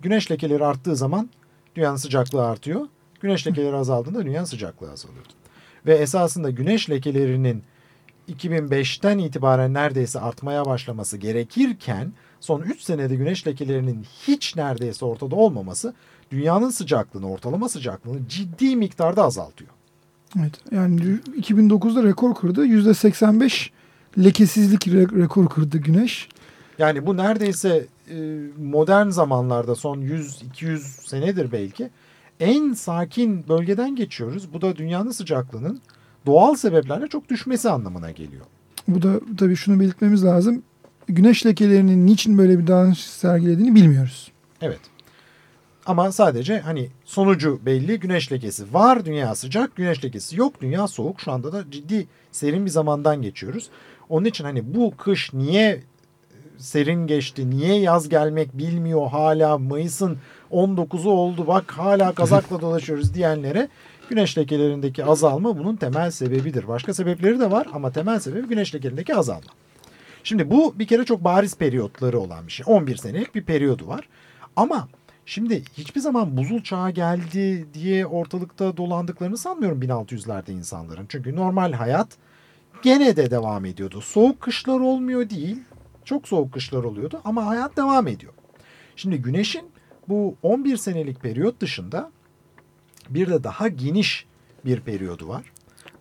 güneş 0.03 0.31
lekeleri 0.31 0.65
arttığı 0.65 0.97
zaman 0.97 1.31
dünyanın 1.75 1.97
sıcaklığı 1.97 2.47
artıyor. 2.47 2.89
Güneş 3.21 3.47
lekeleri 3.47 3.77
azaldığında 3.77 4.25
dünyanın 4.25 4.45
sıcaklığı 4.45 4.91
azalıyor. 4.91 5.25
Ve 5.87 5.95
esasında 5.95 6.51
güneş 6.51 6.91
lekelerinin 6.91 7.63
2005'ten 8.29 9.19
itibaren 9.19 9.75
neredeyse 9.75 10.21
artmaya 10.21 10.65
başlaması 10.65 11.17
gerekirken 11.17 12.13
son 12.41 12.61
3 12.61 12.81
senede 12.81 13.17
güneş 13.17 13.47
lekelerinin 13.47 14.07
hiç 14.27 14.57
neredeyse 14.57 15.05
ortada 15.05 15.37
olmaması 15.37 15.95
dünyanın 16.31 16.71
sıcaklığını, 16.71 17.31
ortalama 17.31 17.69
sıcaklığını 17.69 18.29
ciddi 18.29 18.77
miktarda 18.77 19.25
azaltıyor. 19.25 19.71
Evet. 20.41 20.61
Yani 20.73 21.01
2009'da 21.41 22.03
rekor 22.03 22.35
kırdı. 22.35 22.67
%85 22.67 23.71
lekesizlik 24.19 24.87
re- 24.87 25.23
rekor 25.23 25.49
kırdı 25.49 25.79
Güneş. 25.79 26.29
Yani 26.79 27.07
bu 27.07 27.17
neredeyse 27.17 27.87
e, 28.11 28.17
modern 28.59 29.09
zamanlarda 29.09 29.75
son 29.75 29.99
100-200 29.99 30.79
senedir 31.09 31.53
belki 31.53 31.91
en 32.41 32.73
sakin 32.73 33.49
bölgeden 33.49 33.97
geçiyoruz. 33.97 34.53
Bu 34.53 34.63
da 34.63 34.77
dünyanın 34.77 35.11
sıcaklığının 35.11 35.81
doğal 36.27 36.55
sebeplerle 36.55 37.09
çok 37.09 37.29
düşmesi 37.29 37.71
anlamına 37.71 38.11
geliyor. 38.11 38.45
Bu 38.89 39.03
da 39.03 39.21
tabii 39.39 39.57
şunu 39.57 39.81
belirtmemiz 39.81 40.25
lazım. 40.25 40.63
Güneş 41.07 41.47
lekelerinin 41.47 42.07
niçin 42.07 42.39
böyle 42.39 42.59
bir 42.59 42.67
davranış 42.67 43.05
sergilediğini 43.05 43.75
bilmiyoruz. 43.75 44.33
Evet. 44.61 44.81
Ama 45.87 46.13
sadece 46.13 46.61
hani 46.61 46.89
sonucu 47.05 47.61
belli. 47.67 48.01
Güneş 48.01 48.33
lekesi 48.33 48.75
var, 48.75 49.05
dünya 49.05 49.35
sıcak. 49.35 49.77
Güneş 49.77 50.05
lekesi 50.05 50.37
yok, 50.41 50.61
dünya 50.61 50.89
soğuk. 50.89 51.21
Şu 51.21 51.33
anda 51.33 51.53
da 51.53 51.71
ciddi 51.71 52.07
serin 52.33 52.67
bir 52.67 52.71
zamandan 52.71 53.23
geçiyoruz. 53.23 53.71
Onun 54.09 54.25
için 54.25 54.45
hani 54.45 54.75
bu 54.75 54.97
kış 54.97 55.33
niye 55.33 55.83
serin 56.59 57.07
geçti, 57.07 57.51
niye 57.51 57.81
yaz 57.81 58.09
gelmek 58.09 58.59
bilmiyor 58.59 59.07
hala 59.07 59.59
Mayıs'ın 59.59 60.19
19'u 60.53 61.11
oldu 61.11 61.47
bak 61.47 61.73
hala 61.73 62.13
kazakla 62.13 62.61
dolaşıyoruz 62.61 63.15
diyenlere 63.15 63.69
güneş 64.09 64.39
lekelerindeki 64.39 65.05
azalma 65.05 65.59
bunun 65.59 65.77
temel 65.77 66.11
sebebidir. 66.11 66.69
Başka 66.69 66.95
sebepleri 66.95 67.41
de 67.41 67.51
var 67.51 67.67
ama 67.73 67.93
temel 67.93 68.21
sebebi 68.21 68.49
güneş 68.49 68.75
lekelerindeki 68.75 69.15
azalma. 69.15 69.51
Şimdi 70.25 70.51
bu 70.51 70.79
bir 70.79 70.87
kere 70.87 71.05
çok 71.05 71.25
bariz 71.25 71.57
periyotları 71.57 72.19
olan 72.19 72.47
bir 72.47 72.53
şey. 72.53 72.67
11 72.69 72.97
senelik 72.97 73.35
bir 73.35 73.45
periyodu 73.45 73.87
var. 73.87 74.09
Ama 74.57 74.89
şimdi 75.27 75.63
hiçbir 75.73 76.01
zaman 76.01 76.37
buzul 76.37 76.63
çağı 76.63 76.91
geldi 76.91 77.67
diye 77.75 78.07
ortalıkta 78.07 78.77
dolandıklarını 78.77 79.39
sanmıyorum 79.39 79.83
1600'lerde 79.83 80.53
insanların. 80.53 81.07
Çünkü 81.09 81.37
normal 81.37 81.73
hayat 81.73 82.09
gene 82.85 83.17
de 83.17 83.31
devam 83.31 83.65
ediyordu. 83.65 84.01
Soğuk 84.01 84.41
kışlar 84.41 84.81
olmuyor 84.81 85.31
değil. 85.31 85.59
Çok 86.05 86.29
soğuk 86.29 86.53
kışlar 86.53 86.85
oluyordu 86.85 87.21
ama 87.25 87.47
hayat 87.47 87.77
devam 87.77 88.09
ediyor. 88.09 88.33
Şimdi 88.97 89.17
güneşin 89.17 89.63
bu 90.09 90.37
11 90.43 90.77
senelik 90.77 91.21
periyot 91.21 91.61
dışında 91.61 92.11
bir 93.11 93.27
de 93.31 93.45
daha 93.45 93.69
geniş 93.69 94.27
bir 94.65 94.81
periyodu 94.81 95.29
var. 95.29 95.43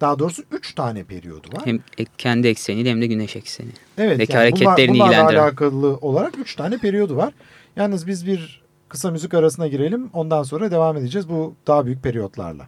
Daha 0.02 0.20
doğrusu 0.20 0.44
3 0.52 0.76
tane 0.76 1.04
periyodu 1.04 1.48
var. 1.58 1.62
Hem 1.66 1.80
kendi 2.18 2.48
ekseniyle 2.48 2.90
hem 2.90 3.02
de 3.02 3.08
güneş 3.08 3.36
ekseni. 3.36 3.70
Evet, 3.98 4.20
Deki 4.20 4.32
yani 4.32 4.40
hareketlerini 4.40 4.94
bunlar, 4.94 5.08
bunlarla 5.08 5.24
ilgilendiren. 5.24 5.44
alakalı 5.44 5.98
olarak 6.02 6.38
3 6.38 6.56
tane 6.56 6.78
periyodu 6.78 7.16
var. 7.16 7.34
Yalnız 7.76 8.08
biz 8.08 8.28
bir 8.28 8.64
kısa 8.90 9.12
müzik 9.12 9.34
arasına 9.34 9.68
girelim. 9.68 10.10
Ondan 10.14 10.44
sonra 10.44 10.72
devam 10.72 10.98
edeceğiz 10.98 11.30
bu 11.30 11.56
daha 11.68 11.86
büyük 11.86 12.04
periyotlarla. 12.04 12.68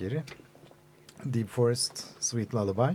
Evet 0.00 0.12
geri. 0.12 0.22
Deep 1.24 1.48
Forest 1.48 2.04
Sweet 2.20 2.54
Lullaby. 2.54 2.94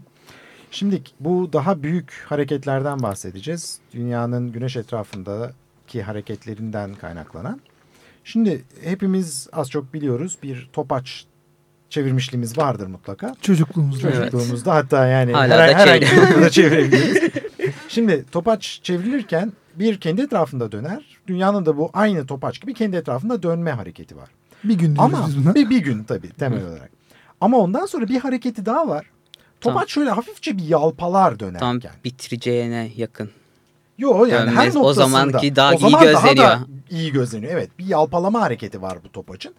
Şimdi 0.72 1.02
bu 1.20 1.54
daha 1.54 1.84
büyük 1.84 2.26
hareketlerden 2.26 3.04
bahsedeceğiz. 3.04 3.80
Dünyanın 3.94 4.52
güneş 4.52 4.76
etrafındaki 4.76 6.04
hareketlerinden 6.04 6.96
kaynaklanan. 6.96 7.62
Şimdi 8.24 8.64
hepimiz 8.84 9.48
az 9.54 9.70
çok 9.70 9.94
biliyoruz 9.94 10.38
bir 10.44 10.70
topaç 10.74 11.26
çevirmişliğimiz 11.90 12.58
vardır 12.58 12.88
mutlaka. 12.88 13.36
Çocukluğumuzda. 13.42 14.10
Evet. 14.10 14.18
Çocukluğumuzda 14.18 14.76
hatta 14.76 15.08
yani 15.08 15.32
Hala 15.32 15.74
her, 15.74 16.00
çeviriyor. 16.00 16.28
noktada 16.28 16.50
çevirebiliriz. 16.50 17.32
Şimdi 17.88 18.26
topaç 18.32 18.80
çevrilirken 18.84 19.54
bir 19.76 20.00
kendi 20.00 20.22
etrafında 20.22 20.72
döner. 20.72 21.18
Dünyanın 21.28 21.66
da 21.66 21.78
bu 21.78 21.90
aynı 21.94 22.26
topaç 22.26 22.62
gibi 22.62 22.74
kendi 22.74 22.96
etrafında 22.96 23.44
dönme 23.44 23.72
hareketi 23.72 24.18
var. 24.18 24.30
Bir 24.64 24.74
gün 24.74 24.96
diyoruz 24.96 25.14
Ama 25.14 25.28
biz 25.28 25.46
buna. 25.46 25.56
bir, 25.56 25.70
bir 25.70 25.78
gün 25.80 26.04
tabii 26.04 26.30
temel 26.30 26.66
olarak. 26.66 26.90
Ama 27.42 27.58
ondan 27.58 27.86
sonra 27.86 28.08
bir 28.08 28.20
hareketi 28.20 28.66
daha 28.66 28.88
var. 28.88 29.06
Topaç 29.62 29.80
Tam- 29.82 29.90
şöyle 29.90 30.10
hafifçe 30.10 30.58
bir 30.58 30.64
yalpalar 30.64 31.40
dönerken. 31.40 31.80
Tam 31.80 31.92
bitireceğine 32.06 32.92
yakın. 32.96 33.30
Yo 33.98 34.26
yani 34.26 34.50
her 34.52 34.58
Dönmez. 34.58 34.76
O 34.76 34.80
noktasında. 34.80 35.06
zamanki 35.08 35.56
daha 35.56 35.72
o 35.72 35.76
iyi 35.76 35.80
zaman 35.80 35.94
Daha 35.94 36.12
gözleniyor. 36.12 36.48
da 36.48 36.60
iyi 36.90 37.12
gözleniyor. 37.12 37.52
Evet 37.54 37.70
bir 37.80 37.86
yalpalama 37.86 38.42
hareketi 38.42 38.82
var 38.82 38.98
bu 39.04 39.12
topaçın. 39.12 39.54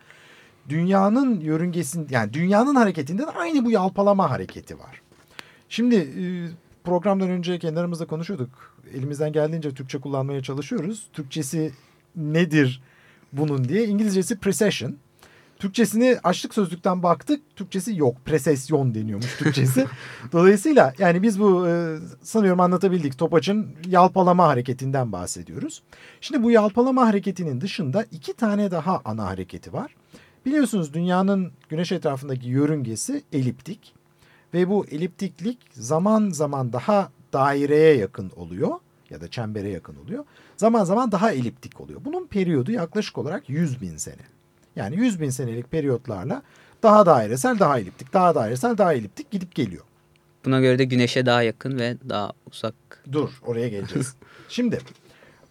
Dünyanın 0.68 1.40
yörüngesin 1.40 2.06
yani 2.10 2.32
dünyanın 2.32 2.74
hareketinde 2.74 3.22
de 3.22 3.30
aynı 3.30 3.64
bu 3.64 3.70
yalpalama 3.70 4.30
hareketi 4.30 4.78
var. 4.78 5.00
Şimdi 5.68 5.94
e, 5.96 6.22
programdan 6.84 7.30
önce 7.30 7.58
kendi 7.58 7.80
aramızda 7.80 8.06
konuşuyorduk. 8.06 8.76
Elimizden 8.94 9.32
geldiğince 9.32 9.74
Türkçe 9.74 9.98
kullanmaya 10.00 10.42
çalışıyoruz. 10.42 11.06
Türkçesi 11.12 11.72
nedir 12.16 12.82
bunun 13.32 13.68
diye. 13.68 13.86
İngilizcesi 13.86 14.38
precession. 14.38 14.96
Türkçesini 15.58 16.18
açlık 16.24 16.54
sözlükten 16.54 17.02
baktık. 17.02 17.56
Türkçesi 17.56 17.96
yok. 17.96 18.16
Presesyon 18.24 18.94
deniyormuş 18.94 19.36
Türkçesi. 19.38 19.86
Dolayısıyla 20.32 20.94
yani 20.98 21.22
biz 21.22 21.40
bu 21.40 21.68
e, 21.68 21.96
sanıyorum 22.22 22.60
anlatabildik. 22.60 23.18
Topaç'ın 23.18 23.66
yalpalama 23.86 24.48
hareketinden 24.48 25.12
bahsediyoruz. 25.12 25.82
Şimdi 26.20 26.42
bu 26.42 26.50
yalpalama 26.50 27.06
hareketinin 27.06 27.60
dışında 27.60 28.04
iki 28.12 28.32
tane 28.32 28.70
daha 28.70 29.02
ana 29.04 29.26
hareketi 29.26 29.72
var. 29.72 29.94
Biliyorsunuz 30.46 30.94
dünyanın 30.94 31.52
güneş 31.68 31.92
etrafındaki 31.92 32.48
yörüngesi 32.48 33.22
eliptik. 33.32 33.94
Ve 34.54 34.68
bu 34.68 34.86
eliptiklik 34.86 35.58
zaman 35.72 36.30
zaman 36.30 36.72
daha 36.72 37.10
daireye 37.32 37.96
yakın 37.96 38.32
oluyor 38.36 38.70
ya 39.10 39.20
da 39.20 39.28
çembere 39.28 39.68
yakın 39.68 39.96
oluyor. 39.96 40.24
Zaman 40.60 40.84
zaman 40.84 41.12
daha 41.12 41.32
eliptik 41.32 41.80
oluyor. 41.80 42.00
Bunun 42.04 42.26
periyodu 42.26 42.72
yaklaşık 42.72 43.18
olarak 43.18 43.48
100 43.48 43.80
bin 43.80 43.96
sene. 43.96 44.22
Yani 44.76 44.96
100 44.96 45.20
bin 45.20 45.30
senelik 45.30 45.70
periyotlarla 45.70 46.42
daha 46.82 47.06
dairesel, 47.06 47.58
daha 47.58 47.78
eliptik, 47.78 48.12
daha 48.12 48.34
dairesel, 48.34 48.78
daha 48.78 48.92
eliptik 48.92 49.30
gidip 49.30 49.54
geliyor. 49.54 49.84
Buna 50.44 50.60
göre 50.60 50.78
de 50.78 50.84
güneşe 50.84 51.26
daha 51.26 51.42
yakın 51.42 51.78
ve 51.78 51.96
daha 52.08 52.32
uzak. 52.52 52.74
Dur 53.12 53.30
oraya 53.46 53.68
geleceğiz. 53.68 54.14
Şimdi 54.48 54.78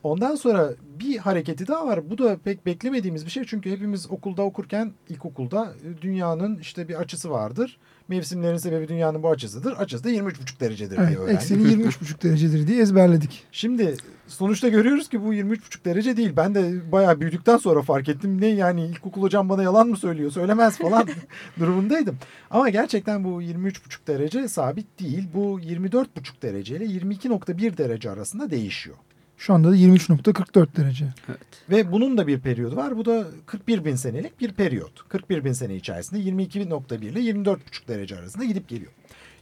ondan 0.04 0.36
sonra 0.36 0.74
bir 1.00 1.18
hareketi 1.18 1.68
daha 1.68 1.88
var. 1.88 2.10
Bu 2.10 2.18
da 2.18 2.38
pek 2.38 2.66
beklemediğimiz 2.66 3.26
bir 3.26 3.32
şey. 3.32 3.44
Çünkü 3.46 3.72
hepimiz 3.72 4.12
okulda 4.12 4.42
okurken 4.42 4.92
ilkokulda 5.10 5.74
e, 5.84 6.02
dünyanın 6.02 6.58
işte 6.58 6.88
bir 6.88 6.96
açısı 6.96 7.30
vardır. 7.30 7.78
Mevsimlerin 8.08 8.58
sebebi 8.58 8.88
dünyanın 8.88 9.24
bu 9.24 9.30
açısıdır. 9.30 9.72
Açısı 9.74 10.04
da 10.04 10.10
23,5 10.12 10.60
derecedir 10.60 10.98
diye 10.98 11.08
Evet, 11.08 11.18
öğrendik. 11.18 11.36
ekseni 11.36 11.64
23,5 11.64 12.24
derecedir 12.24 12.68
diye 12.68 12.82
ezberledik. 12.82 13.44
Şimdi 13.52 13.96
sonuçta 14.28 14.68
görüyoruz 14.70 15.10
ki 15.10 15.24
bu 15.24 15.34
23,5 15.34 15.86
derece 15.86 16.18
değil. 16.18 16.34
Ben 16.38 16.56
de 16.56 16.92
bayağı 16.92 17.20
büyüdükten 17.20 17.58
sonra 17.58 17.82
fark 17.82 18.10
ettim. 18.10 18.42
Ne 18.42 18.48
yani 18.48 18.86
ilkokul 18.86 19.22
hocam 19.22 19.50
bana 19.50 19.64
yalan 19.64 19.88
mı 19.88 19.98
söylüyor? 19.98 20.32
Söylemez 20.32 20.78
falan 20.78 21.08
durumundaydım. 21.60 22.18
Ama 22.50 22.70
gerçekten 22.70 23.24
bu 23.24 23.42
23,5 23.42 24.08
derece 24.08 24.48
sabit 24.48 25.00
değil. 25.00 25.28
Bu 25.34 25.60
24,5 25.60 26.06
derece 26.42 26.76
ile 26.76 26.86
22,1 26.86 27.78
derece 27.78 28.12
arasında 28.12 28.50
değişiyor. 28.50 28.96
Şu 29.40 29.54
anda 29.54 29.72
da 29.72 29.76
23.44 29.76 30.76
derece. 30.76 31.06
Evet. 31.30 31.40
Ve 31.70 31.92
bunun 31.92 32.18
da 32.18 32.28
bir 32.28 32.40
periyodu 32.40 32.76
var. 32.76 32.98
Bu 32.98 33.06
da 33.06 33.28
41 33.46 33.86
bin 33.86 33.96
senelik 33.96 34.40
bir 34.40 34.52
periyot. 34.52 35.10
41 35.10 35.46
bin 35.46 35.54
sene 35.54 35.76
içerisinde 35.76 36.20
22.1 36.20 37.06
ile 37.06 37.20
24,5 37.20 37.88
derece 37.88 38.18
arasında 38.18 38.44
gidip 38.44 38.68
geliyor. 38.68 38.92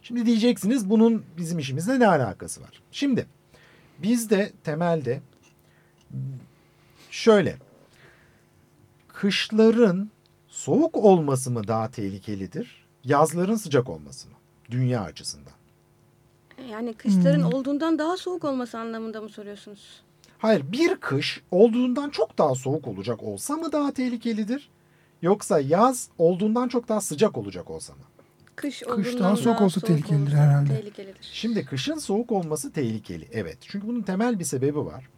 Şimdi 0.04 0.26
diyeceksiniz 0.26 0.90
bunun 0.90 1.24
bizim 1.38 1.60
işimizle 1.60 2.00
ne 2.00 2.08
alakası 2.08 2.62
var? 2.62 2.82
Şimdi 2.92 3.26
bizde 4.00 4.52
temelde 4.64 5.22
şöyle 7.12 7.58
kışların 9.08 10.12
soğuk 10.48 10.98
olması 10.98 11.52
mı 11.52 11.68
daha 11.68 11.92
tehlikelidir? 11.92 12.86
Yazların 13.04 13.56
sıcak 13.56 13.90
olması 13.90 14.28
mı? 14.28 14.36
Dünya 14.72 15.02
açısından. 15.02 15.57
Yani 16.72 16.94
kışların 16.94 17.44
Hmm. 17.44 17.54
olduğundan 17.54 18.00
daha 18.00 18.18
soğuk 18.18 18.44
olması 18.46 18.80
anlamında 18.80 19.22
mı 19.22 19.30
soruyorsunuz? 19.30 20.02
Hayır 20.38 20.72
bir 20.72 20.96
kış 20.96 21.42
olduğundan 21.52 22.10
çok 22.10 22.38
daha 22.38 22.56
soğuk 22.56 22.88
olacak 22.88 23.24
olsa 23.24 23.56
mı 23.56 23.72
daha 23.72 23.92
tehlikelidir? 23.94 24.70
Yoksa 25.22 25.60
yaz 25.60 26.10
olduğundan 26.18 26.68
çok 26.68 26.90
daha 26.90 27.02
sıcak 27.02 27.38
olacak 27.38 27.70
olsa 27.72 27.94
mı? 27.94 28.00
Kış, 28.56 28.82
daha 28.86 28.96
olduğundan 28.96 29.36
soğuk 29.36 29.62
olsa 29.62 29.82
tehlikelidir 29.82 30.22
olursa 30.22 30.38
herhalde. 30.38 30.70
Tehlikelidir. 30.82 31.30
Şimdi 31.32 31.66
kışın 31.66 31.98
soğuk 31.98 32.32
olması 32.32 32.72
tehlikeli. 32.72 33.28
Evet. 33.32 33.58
Çünkü 33.62 33.88
bunun 33.88 34.02
temel 34.02 34.40
bir 34.40 34.44
sebebi 34.44 34.78
var. 34.80 35.10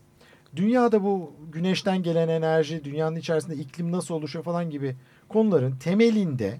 Dünyada 0.56 1.04
bu 1.04 1.34
güneşten 1.54 2.04
gelen 2.04 2.28
enerji, 2.28 2.84
dünyanın 2.84 3.16
içerisinde 3.16 3.56
iklim 3.56 3.92
nasıl 3.92 4.14
oluşuyor 4.16 4.46
falan 4.46 4.70
gibi 4.70 4.96
konuların 5.30 5.76
temelinde 5.78 6.60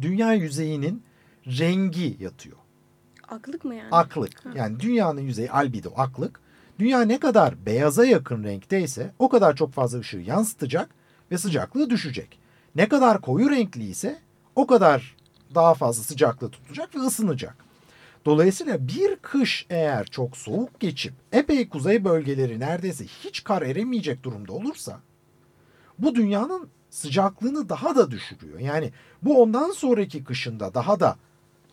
dünya 0.00 0.32
yüzeyinin 0.32 1.02
rengi 1.46 2.16
yatıyor. 2.20 2.56
Aklık 3.28 3.64
mı 3.64 3.74
yani? 3.74 3.88
Aklık. 3.92 4.42
Yani 4.54 4.80
dünyanın 4.80 5.20
yüzeyi 5.20 5.50
albedo 5.50 5.92
aklık. 5.96 6.40
Dünya 6.78 7.00
ne 7.02 7.20
kadar 7.20 7.66
beyaza 7.66 8.04
yakın 8.04 8.44
renkteyse 8.44 9.12
o 9.18 9.28
kadar 9.28 9.56
çok 9.56 9.72
fazla 9.72 9.98
ışığı 9.98 10.16
yansıtacak 10.16 10.90
ve 11.30 11.38
sıcaklığı 11.38 11.90
düşecek. 11.90 12.38
Ne 12.74 12.88
kadar 12.88 13.20
koyu 13.20 13.50
renkli 13.50 13.84
ise 13.84 14.18
o 14.56 14.66
kadar 14.66 15.16
daha 15.54 15.74
fazla 15.74 16.02
sıcaklığı 16.02 16.50
tutacak 16.50 16.94
ve 16.94 16.98
ısınacak. 16.98 17.64
Dolayısıyla 18.24 18.88
bir 18.88 19.16
kış 19.16 19.66
eğer 19.70 20.06
çok 20.06 20.36
soğuk 20.36 20.80
geçip 20.80 21.14
epey 21.32 21.68
kuzey 21.68 22.04
bölgeleri 22.04 22.60
neredeyse 22.60 23.04
hiç 23.04 23.44
kar 23.44 23.62
eremeyecek 23.62 24.22
durumda 24.22 24.52
olursa 24.52 25.00
bu 25.98 26.14
dünyanın 26.14 26.68
sıcaklığını 26.90 27.68
daha 27.68 27.96
da 27.96 28.10
düşürüyor. 28.10 28.58
Yani 28.58 28.92
bu 29.22 29.42
ondan 29.42 29.70
sonraki 29.70 30.24
kışında 30.24 30.74
daha 30.74 31.00
da 31.00 31.16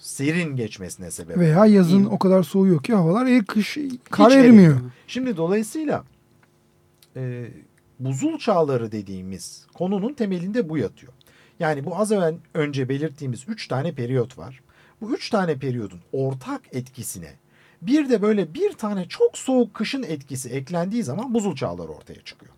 serin 0.01 0.55
geçmesine 0.55 1.11
sebep 1.11 1.37
Veya 1.37 1.65
yazın 1.65 2.03
İyi. 2.03 2.07
o 2.07 2.19
kadar 2.19 2.43
soğuyor 2.43 2.83
ki 2.83 2.93
havalar 2.93 3.25
e, 3.25 3.43
kış 3.45 3.77
kar 4.09 4.29
Hiç 4.29 4.35
erimiyor. 4.37 4.71
erimiyor. 4.73 4.91
Şimdi 5.07 5.37
dolayısıyla 5.37 6.03
e, 7.15 7.47
buzul 7.99 8.37
çağları 8.37 8.91
dediğimiz 8.91 9.65
konunun 9.73 10.13
temelinde 10.13 10.69
bu 10.69 10.77
yatıyor. 10.77 11.13
Yani 11.59 11.85
bu 11.85 11.97
az 11.97 12.11
evvel 12.11 12.35
önce 12.53 12.89
belirttiğimiz 12.89 13.43
üç 13.47 13.67
tane 13.67 13.91
periyot 13.95 14.37
var. 14.37 14.61
Bu 15.01 15.13
üç 15.13 15.29
tane 15.29 15.57
periyodun 15.57 15.99
ortak 16.11 16.61
etkisine 16.71 17.33
bir 17.81 18.09
de 18.09 18.21
böyle 18.21 18.53
bir 18.53 18.73
tane 18.73 19.07
çok 19.07 19.37
soğuk 19.37 19.73
kışın 19.73 20.03
etkisi 20.03 20.49
eklendiği 20.49 21.03
zaman 21.03 21.33
buzul 21.33 21.55
çağları 21.55 21.87
ortaya 21.91 22.21
çıkıyor. 22.21 22.51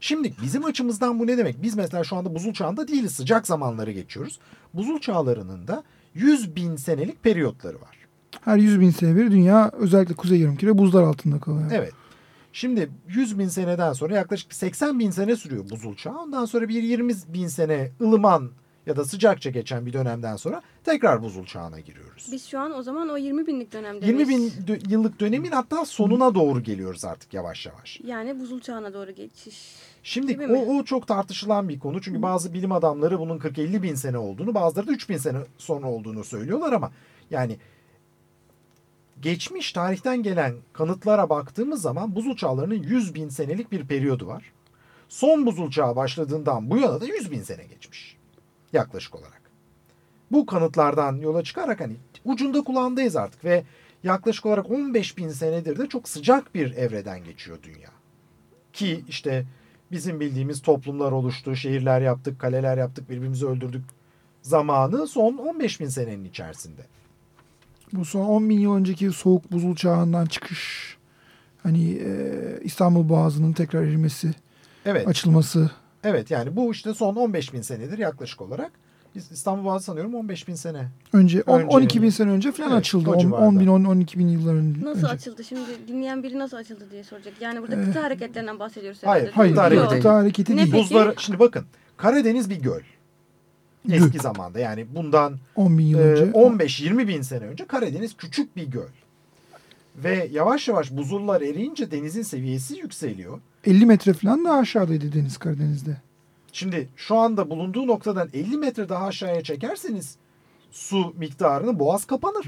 Şimdi 0.00 0.32
bizim 0.42 0.64
açımızdan 0.64 1.18
bu 1.18 1.26
ne 1.26 1.38
demek? 1.38 1.62
Biz 1.62 1.76
mesela 1.76 2.04
şu 2.04 2.16
anda 2.16 2.34
buzul 2.34 2.52
çağında 2.52 2.88
değiliz. 2.88 3.12
Sıcak 3.14 3.46
zamanları 3.46 3.92
geçiyoruz. 3.92 4.38
Buzul 4.74 4.98
çağlarının 4.98 5.68
da 5.68 5.82
100 6.14 6.56
bin 6.56 6.76
senelik 6.76 7.22
periyotları 7.22 7.80
var. 7.80 7.96
Her 8.44 8.56
100 8.56 8.80
bin 8.80 8.90
sene 8.90 9.16
bir 9.16 9.30
dünya 9.30 9.70
özellikle 9.78 10.14
kuzey 10.14 10.40
yarımküre 10.40 10.78
buzlar 10.78 11.02
altında 11.02 11.40
kalıyor. 11.40 11.70
Evet. 11.72 11.92
Şimdi 12.52 12.90
100 13.08 13.38
bin 13.38 13.48
seneden 13.48 13.92
sonra 13.92 14.14
yaklaşık 14.14 14.54
80 14.54 14.98
bin 14.98 15.10
sene 15.10 15.36
sürüyor 15.36 15.70
buzul 15.70 15.96
çağı. 15.96 16.18
Ondan 16.18 16.44
sonra 16.44 16.68
bir 16.68 16.82
20 16.82 17.14
bin 17.28 17.48
sene 17.48 17.90
ılıman 18.00 18.50
ya 18.86 18.96
da 18.96 19.04
sıcakça 19.04 19.50
geçen 19.50 19.86
bir 19.86 19.92
dönemden 19.92 20.36
sonra 20.36 20.62
tekrar 20.84 21.22
buzul 21.22 21.44
çağına 21.46 21.80
giriyoruz. 21.80 22.28
Biz 22.32 22.46
şu 22.46 22.60
an 22.60 22.74
o 22.74 22.82
zaman 22.82 23.08
o 23.08 23.16
20 23.16 23.46
binlik 23.46 23.72
dönemde 23.72 24.06
20 24.06 24.28
bin 24.28 24.52
yıllık 24.88 25.20
dönemin 25.20 25.50
hatta 25.50 25.84
sonuna 25.84 26.34
doğru 26.34 26.62
geliyoruz 26.62 27.04
artık 27.04 27.34
yavaş 27.34 27.66
yavaş. 27.66 28.00
Yani 28.04 28.40
buzul 28.40 28.60
çağına 28.60 28.94
doğru 28.94 29.10
geçiş. 29.10 29.76
Şimdi 30.02 30.46
o, 30.46 30.76
o 30.76 30.84
çok 30.84 31.08
tartışılan 31.08 31.68
bir 31.68 31.78
konu. 31.78 32.00
Çünkü 32.00 32.22
bazı 32.22 32.54
bilim 32.54 32.72
adamları 32.72 33.18
bunun 33.18 33.38
40-50 33.38 33.82
bin 33.82 33.94
sene 33.94 34.18
olduğunu 34.18 34.54
bazıları 34.54 34.86
da 34.86 34.92
3 34.92 35.08
bin 35.08 35.16
sene 35.16 35.38
sonra 35.58 35.86
olduğunu 35.86 36.24
söylüyorlar 36.24 36.72
ama 36.72 36.92
yani 37.30 37.58
geçmiş 39.20 39.72
tarihten 39.72 40.22
gelen 40.22 40.54
kanıtlara 40.72 41.30
baktığımız 41.30 41.82
zaman 41.82 42.16
buzul 42.16 42.36
çağlarının 42.36 42.82
100 42.82 43.14
bin 43.14 43.28
senelik 43.28 43.72
bir 43.72 43.86
periyodu 43.86 44.26
var. 44.26 44.52
Son 45.08 45.46
buzul 45.46 45.70
çağı 45.70 45.96
başladığından 45.96 46.70
bu 46.70 46.78
yana 46.78 47.00
da 47.00 47.06
100 47.06 47.30
bin 47.30 47.42
sene 47.42 47.64
geçmiş 47.64 48.16
yaklaşık 48.72 49.14
olarak. 49.14 49.43
Bu 50.32 50.46
kanıtlardan 50.46 51.16
yola 51.16 51.42
çıkarak 51.42 51.80
hani 51.80 51.96
ucunda 52.24 52.64
kulağındayız 52.64 53.16
artık 53.16 53.44
ve 53.44 53.64
yaklaşık 54.02 54.46
olarak 54.46 54.70
15 54.70 55.18
bin 55.18 55.28
senedir 55.28 55.78
de 55.78 55.86
çok 55.88 56.08
sıcak 56.08 56.54
bir 56.54 56.76
evreden 56.76 57.24
geçiyor 57.24 57.58
dünya. 57.62 57.90
Ki 58.72 59.04
işte 59.08 59.44
bizim 59.92 60.20
bildiğimiz 60.20 60.62
toplumlar 60.62 61.12
oluştu, 61.12 61.56
şehirler 61.56 62.00
yaptık, 62.00 62.40
kaleler 62.40 62.78
yaptık, 62.78 63.10
birbirimizi 63.10 63.46
öldürdük 63.46 63.84
zamanı 64.42 65.06
son 65.06 65.36
15 65.36 65.80
bin 65.80 65.88
senenin 65.88 66.24
içerisinde. 66.24 66.82
Bu 67.92 68.04
son 68.04 68.24
10 68.26 68.48
bin 68.48 68.58
yıl 68.58 68.74
önceki 68.74 69.10
soğuk 69.10 69.52
buzul 69.52 69.76
çağından 69.76 70.26
çıkış, 70.26 70.96
hani 71.62 71.92
e, 71.92 72.32
İstanbul 72.62 73.08
Boğazı'nın 73.08 73.52
tekrar 73.52 73.82
erimesi, 73.82 74.34
Evet. 74.86 75.08
açılması. 75.08 75.70
Evet 76.04 76.30
yani 76.30 76.56
bu 76.56 76.72
işte 76.72 76.94
son 76.94 77.16
15 77.16 77.52
bin 77.52 77.62
senedir 77.62 77.98
yaklaşık 77.98 78.40
olarak. 78.40 78.72
İs- 79.16 79.32
İstanbul 79.32 79.64
Boğazı 79.64 79.84
sanıyorum 79.84 80.14
15 80.14 80.48
bin 80.48 80.54
sene. 80.54 80.88
Önce, 81.12 81.42
on- 81.42 81.60
Önce 81.60 81.76
12 81.76 82.02
bin 82.02 82.10
sene 82.10 82.30
önce 82.30 82.52
falan 82.52 82.70
Evet, 82.70 82.78
açıldı. 82.80 83.10
o 83.10 83.14
10, 83.14 83.18
civarda. 83.18 83.44
10 83.46 83.60
bin, 83.60 83.66
10, 83.66 83.84
12 83.84 84.18
bin 84.18 84.28
yıllar 84.28 84.54
önce. 84.54 84.80
Nasıl 84.84 85.06
açıldı? 85.06 85.44
Şimdi 85.44 85.60
dinleyen 85.88 86.22
biri 86.22 86.38
nasıl 86.38 86.56
açıldı 86.56 86.84
diye 86.90 87.04
soracak. 87.04 87.34
Yani 87.40 87.62
burada 87.62 87.84
kıta 87.84 88.02
hareketlerinden 88.02 88.58
bahsediyoruz. 88.58 88.98
Hayır, 89.04 89.26
herhalde, 89.32 89.34
Hayır, 89.36 89.70
değil? 89.70 89.82
Kıta 89.82 89.84
hareketi. 89.84 89.96
kıta 89.96 90.14
hareketi 90.14 90.52
Ne 90.52 90.56
değil. 90.58 90.72
peki? 90.72 90.84
Buzları 90.84 91.14
şimdi 91.18 91.38
bakın 91.38 91.64
Karadeniz 91.96 92.50
bir 92.50 92.56
göl. 92.56 92.80
Göl. 93.84 93.94
Eski 93.94 94.18
zamanda 94.18 94.58
yani 94.58 94.86
bundan 94.94 95.34
10 95.56 95.78
bin 95.78 95.86
yıl 95.86 95.98
e, 95.98 96.02
önce. 96.02 96.24
15-20 96.32 97.08
bin 97.08 97.22
sene 97.22 97.44
önce 97.44 97.64
Karadeniz 97.66 98.16
küçük 98.16 98.56
bir 98.56 98.64
göl. 98.66 98.88
Ve 99.96 100.28
yavaş 100.32 100.68
yavaş 100.68 100.90
buzullar 100.90 101.40
eriyince 101.40 101.90
denizin 101.90 102.22
seviyesi 102.22 102.74
yükseliyor. 102.78 103.40
50 103.64 103.86
metre 103.86 104.12
falan 104.12 104.44
daha 104.44 104.58
aşağıdaydı 104.58 105.12
deniz 105.12 105.36
Karadeniz'de. 105.38 105.96
Şimdi 106.54 106.88
şu 106.96 107.16
anda 107.16 107.50
bulunduğu 107.50 107.86
noktadan 107.86 108.28
50 108.32 108.56
metre 108.56 108.88
daha 108.88 109.06
aşağıya 109.06 109.42
çekerseniz 109.42 110.16
su 110.70 111.14
miktarını 111.16 111.78
boğaz 111.78 112.04
kapanır. 112.04 112.46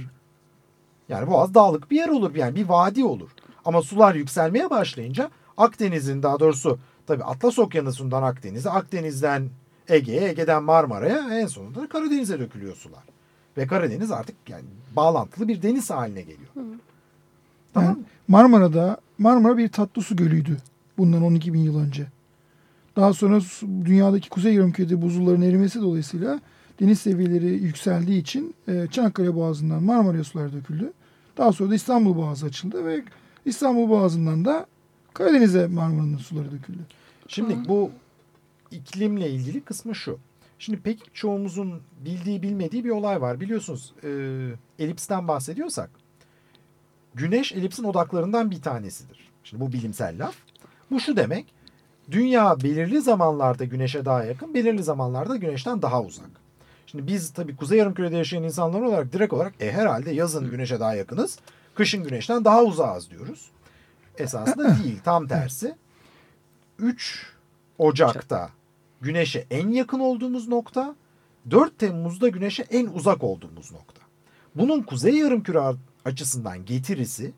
Yani 1.09 1.31
boğaz 1.31 1.55
dağlık 1.55 1.91
bir 1.91 1.97
yer 1.97 2.09
olur 2.09 2.35
yani 2.35 2.55
bir 2.55 2.69
vadi 2.69 3.05
olur. 3.05 3.31
Ama 3.65 3.83
sular 3.83 4.15
yükselmeye 4.15 4.71
başlayınca 4.71 5.31
Akdeniz'in 5.57 6.23
daha 6.23 6.41
doğrusu 6.41 6.79
tabii 7.07 7.25
Atlas 7.25 7.59
Okyanusu'ndan 7.59 8.23
Akdeniz'e, 8.23 8.71
Akdeniz'den 8.71 9.49
Ege'ye, 9.89 10.29
Ege'den 10.29 10.63
Marmara'ya 10.63 11.41
en 11.41 11.47
sonunda 11.47 11.83
da 11.83 11.89
Karadeniz'e 11.89 12.41
dökülüyor 12.41 12.77
sular. 12.77 13.03
Ve 13.57 13.67
Karadeniz 13.67 14.11
artık 14.11 14.37
yani 14.49 14.65
bağlantılı 14.97 15.49
bir 15.49 15.63
deniz 15.63 15.91
haline 15.91 16.21
geliyor. 16.21 16.51
Tamam 17.75 17.99
mı? 17.99 18.05
Marmara'da 18.29 18.97
Marmara 19.19 19.59
bir 19.59 19.69
tatlı 19.69 20.03
su 20.03 20.17
gölüydü 20.17 20.57
bundan 20.99 21.23
12 21.23 21.55
bin 21.55 21.61
yıl 21.61 21.79
önce. 21.79 22.16
Daha 22.97 23.13
sonra 23.13 23.41
dünyadaki 23.85 24.29
kuzey 24.29 24.55
yarımkürede 24.55 25.03
buzulların 25.03 25.43
erimesi 25.43 25.81
dolayısıyla 25.81 26.41
deniz 26.81 27.01
seviyeleri 27.01 27.47
yükseldiği 27.47 28.21
için 28.21 28.55
e, 28.69 28.87
Çanakkale 28.91 29.35
Boğazı'ndan 29.35 29.83
Marmara'ya 29.83 30.25
sular 30.25 30.53
döküldü. 30.53 30.93
Daha 31.37 31.53
sonra 31.53 31.71
da 31.71 31.75
İstanbul 31.75 32.17
Boğazı 32.17 32.47
açıldı 32.47 32.85
ve 32.85 33.03
İstanbul 33.45 33.89
Boğazı'ndan 33.89 34.45
da 34.45 34.67
Karadeniz'e 35.15 35.67
Marmara'nın 35.67 36.19
suları 36.19 36.53
döküldü. 36.53 36.79
Şimdi 37.29 37.69
bu 37.69 37.91
iklimle 38.71 39.31
ilgili 39.31 39.61
kısmı 39.61 39.95
şu. 39.95 40.19
Şimdi 40.59 40.81
pek 40.81 41.15
çoğumuzun 41.15 41.81
bildiği 42.05 42.43
bilmediği 42.43 42.85
bir 42.85 42.91
olay 42.91 43.21
var. 43.21 43.41
Biliyorsunuz 43.41 43.95
e, 44.05 44.09
elipsten 44.79 45.29
bahsediyorsak 45.29 45.91
güneş 47.15 47.53
elipsin 47.53 47.85
odaklarından 47.85 48.51
bir 48.51 48.63
tanesidir. 48.63 49.29
Şimdi 49.45 49.65
bu 49.65 49.73
bilimsel 49.73 50.25
laf. 50.25 50.35
Bu 50.91 51.01
şu 51.01 51.17
demek. 51.17 51.56
Dünya 52.11 52.61
belirli 52.61 53.01
zamanlarda 53.01 53.65
güneşe 53.65 54.05
daha 54.05 54.25
yakın, 54.25 54.55
belirli 54.55 54.83
zamanlarda 54.83 55.37
güneşten 55.37 55.83
daha 55.83 56.03
uzak. 56.03 56.31
Şimdi 56.87 57.07
biz 57.07 57.33
tabii 57.33 57.57
kuzey 57.57 57.79
yarımkürede 57.79 58.17
yaşayan 58.17 58.43
insanlar 58.43 58.81
olarak 58.81 59.13
direkt 59.13 59.33
olarak 59.33 59.55
e, 59.61 59.73
herhalde 59.73 60.11
yazın 60.11 60.51
güneşe 60.51 60.81
daha 60.81 60.95
yakınız, 60.95 61.39
kışın 61.75 62.05
güneşten 62.05 62.45
daha 62.45 62.63
uzağız 62.63 63.11
diyoruz. 63.11 63.51
Esasında 64.19 64.85
değil, 64.85 64.99
tam 65.05 65.27
tersi. 65.27 65.75
3 66.79 67.27
Ocak'ta 67.79 68.51
güneşe 69.01 69.47
en 69.51 69.69
yakın 69.69 70.01
olduğumuz 70.01 70.49
nokta, 70.49 70.95
4 71.51 71.79
Temmuz'da 71.79 72.29
güneşe 72.29 72.63
en 72.63 72.87
uzak 72.87 73.25
olduğumuz 73.25 73.73
nokta. 73.73 74.03
Bunun 74.55 74.83
kuzey 74.83 75.15
yarımküre 75.15 75.61
açısından 76.05 76.65
getirisi 76.65 77.33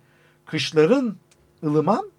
kışların 0.47 1.17
ılıman, 1.65 2.11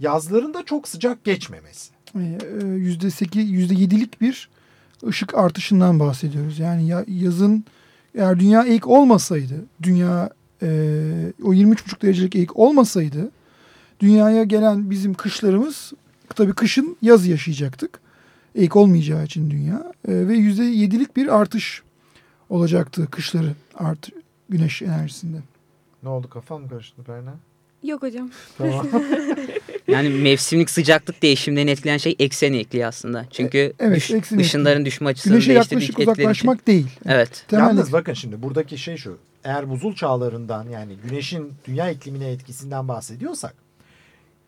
yazların 0.00 0.54
da 0.54 0.64
çok 0.64 0.88
sıcak 0.88 1.24
geçmemesi. 1.24 1.90
E, 2.14 2.20
e, 2.62 2.66
Yüzde 2.66 3.10
sekiz, 3.10 3.50
yüzde 3.50 3.74
yedilik 3.74 4.20
bir 4.20 4.48
ışık 5.06 5.34
artışından 5.34 6.00
bahsediyoruz. 6.00 6.58
Yani 6.58 6.86
ya- 6.86 7.04
yazın 7.08 7.64
eğer 8.14 8.40
dünya 8.40 8.62
eğik 8.64 8.86
olmasaydı, 8.88 9.54
dünya 9.82 10.30
e, 10.62 10.66
o 11.44 11.52
23,5 11.54 12.02
derecelik 12.02 12.36
eğik 12.36 12.56
olmasaydı 12.56 13.30
dünyaya 14.00 14.44
gelen 14.44 14.90
bizim 14.90 15.14
kışlarımız 15.14 15.92
tabii 16.34 16.52
kışın 16.52 16.96
yaz 17.02 17.26
yaşayacaktık. 17.26 18.00
Eğik 18.54 18.76
olmayacağı 18.76 19.24
için 19.24 19.50
dünya 19.50 19.92
E, 20.08 20.28
ve 20.28 20.34
yüzde 20.36 20.64
yedilik 20.64 21.16
bir 21.16 21.36
artış 21.40 21.82
olacaktı 22.48 23.08
kışları 23.10 23.52
artı 23.74 24.12
güneş 24.48 24.82
enerjisinde. 24.82 25.36
Ne 26.02 26.08
oldu 26.08 26.30
kafam 26.30 26.62
mı 26.62 26.68
karıştı 26.68 27.02
Berna? 27.08 27.34
Yok 27.82 28.02
hocam. 28.02 28.30
Tamam. 28.58 28.86
Yani 29.88 30.08
mevsimlik 30.08 30.70
sıcaklık 30.70 31.22
değişimlerini 31.22 31.70
etkileyen 31.70 31.98
şey 31.98 32.16
eksen 32.18 32.52
ekliği 32.52 32.86
aslında. 32.86 33.26
Çünkü 33.30 33.72
evet, 33.78 33.96
düş- 33.96 34.32
ışınların 34.32 34.84
düşme 34.84 35.08
açısını 35.08 35.32
Güneşe 35.32 35.52
yaklaşık 35.52 35.98
uzaklaşmak 35.98 36.66
değil. 36.66 36.86
Evet. 37.06 37.44
Temel 37.48 37.64
Yalnız 37.64 37.92
bakın 37.92 38.12
şimdi 38.12 38.42
buradaki 38.42 38.78
şey 38.78 38.96
şu. 38.96 39.18
Eğer 39.44 39.70
buzul 39.70 39.94
çağlarından 39.94 40.68
yani 40.68 40.96
güneşin 41.08 41.52
dünya 41.66 41.90
iklimine 41.90 42.30
etkisinden 42.30 42.88
bahsediyorsak 42.88 43.54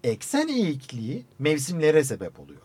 eksen 0.04 0.48
eğikliği 0.48 1.24
mevsimlere 1.38 2.04
sebep 2.04 2.40
oluyor. 2.40 2.60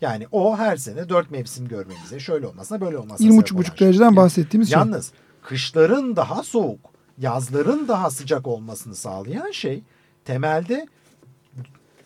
Yani 0.00 0.26
o 0.32 0.58
her 0.58 0.76
sene 0.76 1.08
dört 1.08 1.30
mevsim 1.30 1.68
görmemize 1.68 2.20
şöyle 2.20 2.46
olmasına 2.46 2.80
böyle 2.80 2.98
olmasına 2.98 3.32
sebep 3.32 3.52
olan 3.52 3.62
20,5 3.62 3.78
şey. 3.78 3.86
dereceden 3.86 4.16
bahsettiğimiz 4.16 4.68
şey. 4.68 4.78
Yalnız 4.78 5.12
kışların 5.42 6.16
daha 6.16 6.42
soğuk, 6.42 6.80
yazların 7.18 7.88
daha 7.88 8.10
sıcak 8.10 8.46
olmasını 8.46 8.94
sağlayan 8.94 9.50
şey 9.50 9.82
temelde 10.24 10.86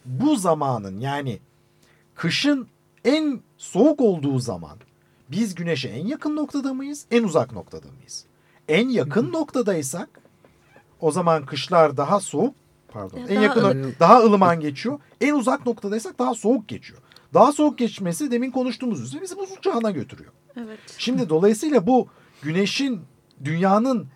bu 0.04 0.36
zamanın 0.36 1.00
yani 1.00 1.38
kışın 2.14 2.68
en 3.04 3.40
soğuk 3.58 4.00
olduğu 4.00 4.38
zaman 4.38 4.78
biz 5.30 5.54
güneşe 5.54 5.88
en 5.88 6.06
yakın 6.06 6.36
noktada 6.36 6.74
mıyız, 6.74 7.06
en 7.10 7.22
uzak 7.22 7.52
noktada 7.52 7.86
mıyız? 7.98 8.24
En 8.68 8.88
yakın 8.88 9.32
noktadaysak 9.32 10.08
o 11.00 11.10
zaman 11.12 11.46
kışlar 11.46 11.96
daha 11.96 12.20
soğuk, 12.20 12.54
pardon, 12.88 13.18
Ya 13.18 13.26
en 13.26 13.34
daha 13.36 13.42
yakın 13.44 13.60
ılı- 13.64 13.92
daha 14.00 14.22
ılıman 14.22 14.60
geçiyor. 14.60 14.98
En 15.20 15.34
uzak 15.34 15.66
noktadaysak 15.66 16.18
daha 16.18 16.34
soğuk 16.34 16.68
geçiyor. 16.68 16.98
Daha 17.34 17.52
soğuk 17.52 17.78
geçmesi 17.78 18.30
demin 18.30 18.50
konuştuğumuz 18.50 19.00
üzere 19.00 19.22
bizi 19.22 19.36
buzul 19.36 19.56
çağına 19.56 19.90
götürüyor. 19.90 20.32
Evet. 20.56 20.78
Şimdi 20.98 21.28
dolayısıyla 21.28 21.86
bu 21.86 22.08
güneşin 22.42 23.00
dünyanın 23.44 24.06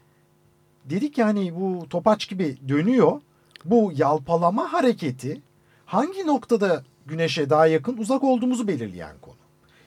dedik 0.84 1.18
yani 1.18 1.54
bu 1.60 1.86
topaç 1.90 2.28
gibi 2.28 2.56
dönüyor. 2.68 3.20
Bu 3.64 3.92
yalpalama 3.96 4.72
hareketi 4.72 5.42
hangi 5.88 6.26
noktada 6.26 6.84
güneşe 7.06 7.50
daha 7.50 7.66
yakın 7.66 7.96
uzak 7.96 8.24
olduğumuzu 8.24 8.68
belirleyen 8.68 9.18
konu. 9.22 9.36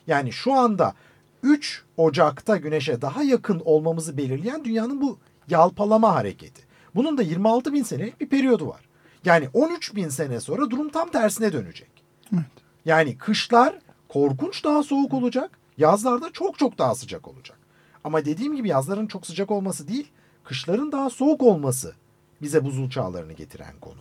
Yani 0.06 0.32
şu 0.32 0.52
anda 0.52 0.94
3 1.42 1.84
Ocak'ta 1.96 2.56
güneşe 2.56 3.02
daha 3.02 3.22
yakın 3.22 3.62
olmamızı 3.64 4.16
belirleyen 4.16 4.64
dünyanın 4.64 5.00
bu 5.00 5.18
yalpalama 5.48 6.14
hareketi. 6.14 6.62
Bunun 6.94 7.18
da 7.18 7.22
26 7.22 7.72
bin 7.72 7.82
senelik 7.82 8.20
bir 8.20 8.28
periyodu 8.28 8.68
var. 8.68 8.80
Yani 9.24 9.48
13 9.52 9.96
bin 9.96 10.08
sene 10.08 10.40
sonra 10.40 10.70
durum 10.70 10.88
tam 10.88 11.10
tersine 11.10 11.52
dönecek. 11.52 11.90
Evet. 12.34 12.44
Yani 12.84 13.18
kışlar 13.18 13.78
korkunç 14.08 14.64
daha 14.64 14.82
soğuk 14.82 15.14
olacak. 15.14 15.58
Yazlarda 15.78 16.32
çok 16.32 16.58
çok 16.58 16.78
daha 16.78 16.94
sıcak 16.94 17.28
olacak. 17.28 17.58
Ama 18.04 18.24
dediğim 18.24 18.56
gibi 18.56 18.68
yazların 18.68 19.06
çok 19.06 19.26
sıcak 19.26 19.50
olması 19.50 19.88
değil, 19.88 20.08
kışların 20.44 20.92
daha 20.92 21.10
soğuk 21.10 21.42
olması 21.42 21.94
bize 22.42 22.64
buzul 22.64 22.90
çağlarını 22.90 23.32
getiren 23.32 23.74
konu. 23.80 24.00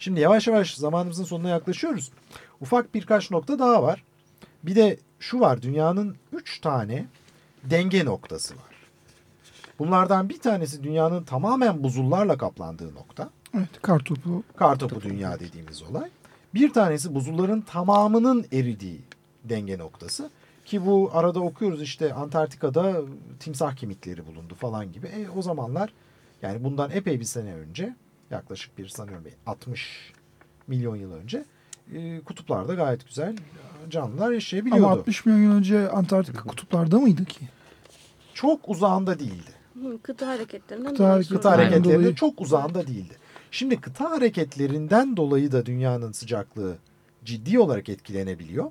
Şimdi 0.00 0.20
yavaş 0.20 0.46
yavaş 0.46 0.74
zamanımızın 0.74 1.24
sonuna 1.24 1.48
yaklaşıyoruz. 1.48 2.10
Ufak 2.60 2.94
birkaç 2.94 3.30
nokta 3.30 3.58
daha 3.58 3.82
var. 3.82 4.04
Bir 4.62 4.76
de 4.76 4.98
şu 5.18 5.40
var, 5.40 5.62
dünyanın 5.62 6.16
üç 6.32 6.60
tane 6.60 7.06
denge 7.64 8.04
noktası 8.04 8.54
var. 8.54 8.64
Bunlardan 9.78 10.28
bir 10.28 10.40
tanesi 10.40 10.82
dünyanın 10.82 11.24
tamamen 11.24 11.82
buzullarla 11.82 12.38
kaplandığı 12.38 12.94
nokta. 12.94 13.30
Evet, 13.56 13.82
kartopu. 13.82 14.42
Kartopu 14.56 15.02
dünya 15.02 15.40
dediğimiz 15.40 15.82
olay. 15.82 16.10
Bir 16.54 16.72
tanesi 16.72 17.14
buzulların 17.14 17.60
tamamının 17.60 18.46
eridiği 18.52 19.00
denge 19.44 19.78
noktası. 19.78 20.30
Ki 20.64 20.86
bu 20.86 21.10
arada 21.12 21.40
okuyoruz 21.40 21.82
işte 21.82 22.14
Antarktika'da 22.14 23.02
timsah 23.40 23.76
kemikleri 23.76 24.26
bulundu 24.26 24.54
falan 24.54 24.92
gibi. 24.92 25.06
E, 25.06 25.28
o 25.30 25.42
zamanlar 25.42 25.92
yani 26.42 26.64
bundan 26.64 26.90
epey 26.90 27.20
bir 27.20 27.24
sene 27.24 27.54
önce 27.54 27.94
yaklaşık 28.30 28.78
bir 28.78 28.88
sanıyorum 28.88 29.24
bir 29.24 29.32
60 29.46 30.12
milyon 30.66 30.96
yıl 30.96 31.12
önce 31.12 31.44
e, 31.94 32.20
kutuplarda 32.20 32.74
gayet 32.74 33.06
güzel 33.06 33.36
canlılar 33.88 34.30
yaşayabiliyordu. 34.32 34.84
Ama 34.86 34.92
60 34.94 35.26
milyon 35.26 35.40
yıl 35.42 35.52
önce 35.52 35.90
Antarktika 35.90 36.42
kutuplarda 36.42 36.98
mıydı 36.98 37.24
ki? 37.24 37.48
Çok 38.34 38.68
uzağında 38.68 39.18
değildi. 39.18 39.50
Kıta 40.02 40.26
hareketlerinden 40.26 40.90
Kıta 40.90 41.04
dolayı 41.04 41.22
hareketi- 41.22 41.34
Kıta 41.34 41.50
hareketlerinde 41.50 41.94
dolayı. 41.98 42.14
çok 42.14 42.40
uzağında 42.40 42.86
değildi. 42.86 43.14
Şimdi 43.50 43.80
kıta 43.80 44.10
hareketlerinden 44.10 45.16
dolayı 45.16 45.52
da 45.52 45.66
dünyanın 45.66 46.12
sıcaklığı 46.12 46.76
ciddi 47.24 47.58
olarak 47.58 47.88
etkilenebiliyor. 47.88 48.70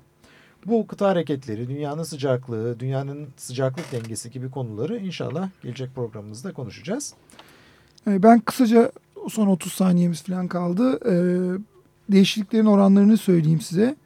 Bu 0.66 0.86
kıta 0.86 1.08
hareketleri, 1.08 1.68
dünyanın 1.68 2.02
sıcaklığı, 2.02 2.80
dünyanın 2.80 3.28
sıcaklık 3.36 3.92
dengesi 3.92 4.30
gibi 4.30 4.50
konuları 4.50 4.98
inşallah 4.98 5.48
gelecek 5.62 5.94
programımızda 5.94 6.52
konuşacağız. 6.52 7.14
E, 8.06 8.22
ben 8.22 8.40
kısaca 8.40 8.92
son 9.30 9.46
30 9.46 9.72
saniyemiz 9.72 10.22
falan 10.22 10.48
kaldı. 10.48 10.98
E, 11.06 11.14
değişikliklerin 12.12 12.66
oranlarını 12.66 13.16
söyleyeyim 13.16 13.60
size. 13.60 13.96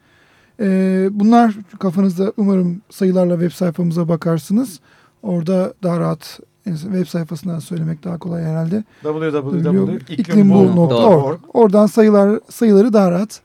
E, 0.59 1.07
bunlar 1.11 1.55
kafanızda 1.79 2.33
umarım 2.37 2.81
sayılarla 2.89 3.33
web 3.33 3.51
sayfamıza 3.51 4.09
bakarsınız. 4.09 4.79
Orada 5.23 5.73
daha 5.83 5.99
rahat 5.99 6.39
web 6.63 7.07
sayfasından 7.07 7.59
söylemek 7.59 8.03
daha 8.03 8.17
kolay 8.17 8.43
herhalde. 8.43 8.83
www.iklimbul.org 9.01 11.39
Oradan 11.53 11.85
sayılar 11.85 12.39
sayıları 12.49 12.93
daha 12.93 13.11
rahat 13.11 13.41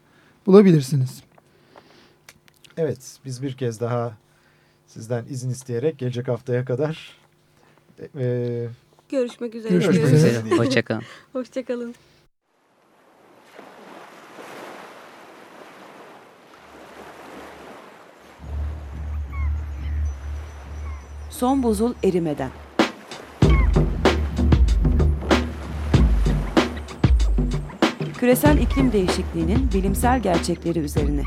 bulabilirsiniz. 0.47 1.23
Evet, 2.77 3.19
biz 3.25 3.43
bir 3.43 3.53
kez 3.53 3.81
daha 3.81 4.13
sizden 4.87 5.25
izin 5.31 5.51
isteyerek 5.51 5.99
gelecek 5.99 6.29
haftaya 6.29 6.65
kadar 6.65 7.17
e, 8.19 8.67
görüşmek 9.11 9.55
üzere. 9.55 9.73
Görüşmek 9.73 9.95
Görüşmek 9.95 10.15
üzere. 10.17 10.31
üzere. 10.41 10.57
Hoşçakalın. 10.59 11.03
Hoşçakalın. 11.33 11.95
Son 21.31 21.63
buzul 21.63 21.95
erimeden. 22.05 22.51
Küresel 28.19 28.59
iklim 28.59 28.93
değişikliğinin 28.93 29.71
bilimsel 29.75 30.23
gerçekleri 30.23 30.79
üzerine. 30.79 31.23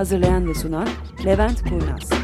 Hazırlayan 0.00 0.48
ve 0.48 0.54
sunan 0.54 0.88
Levent 1.24 1.62
Kurnaz. 1.62 2.19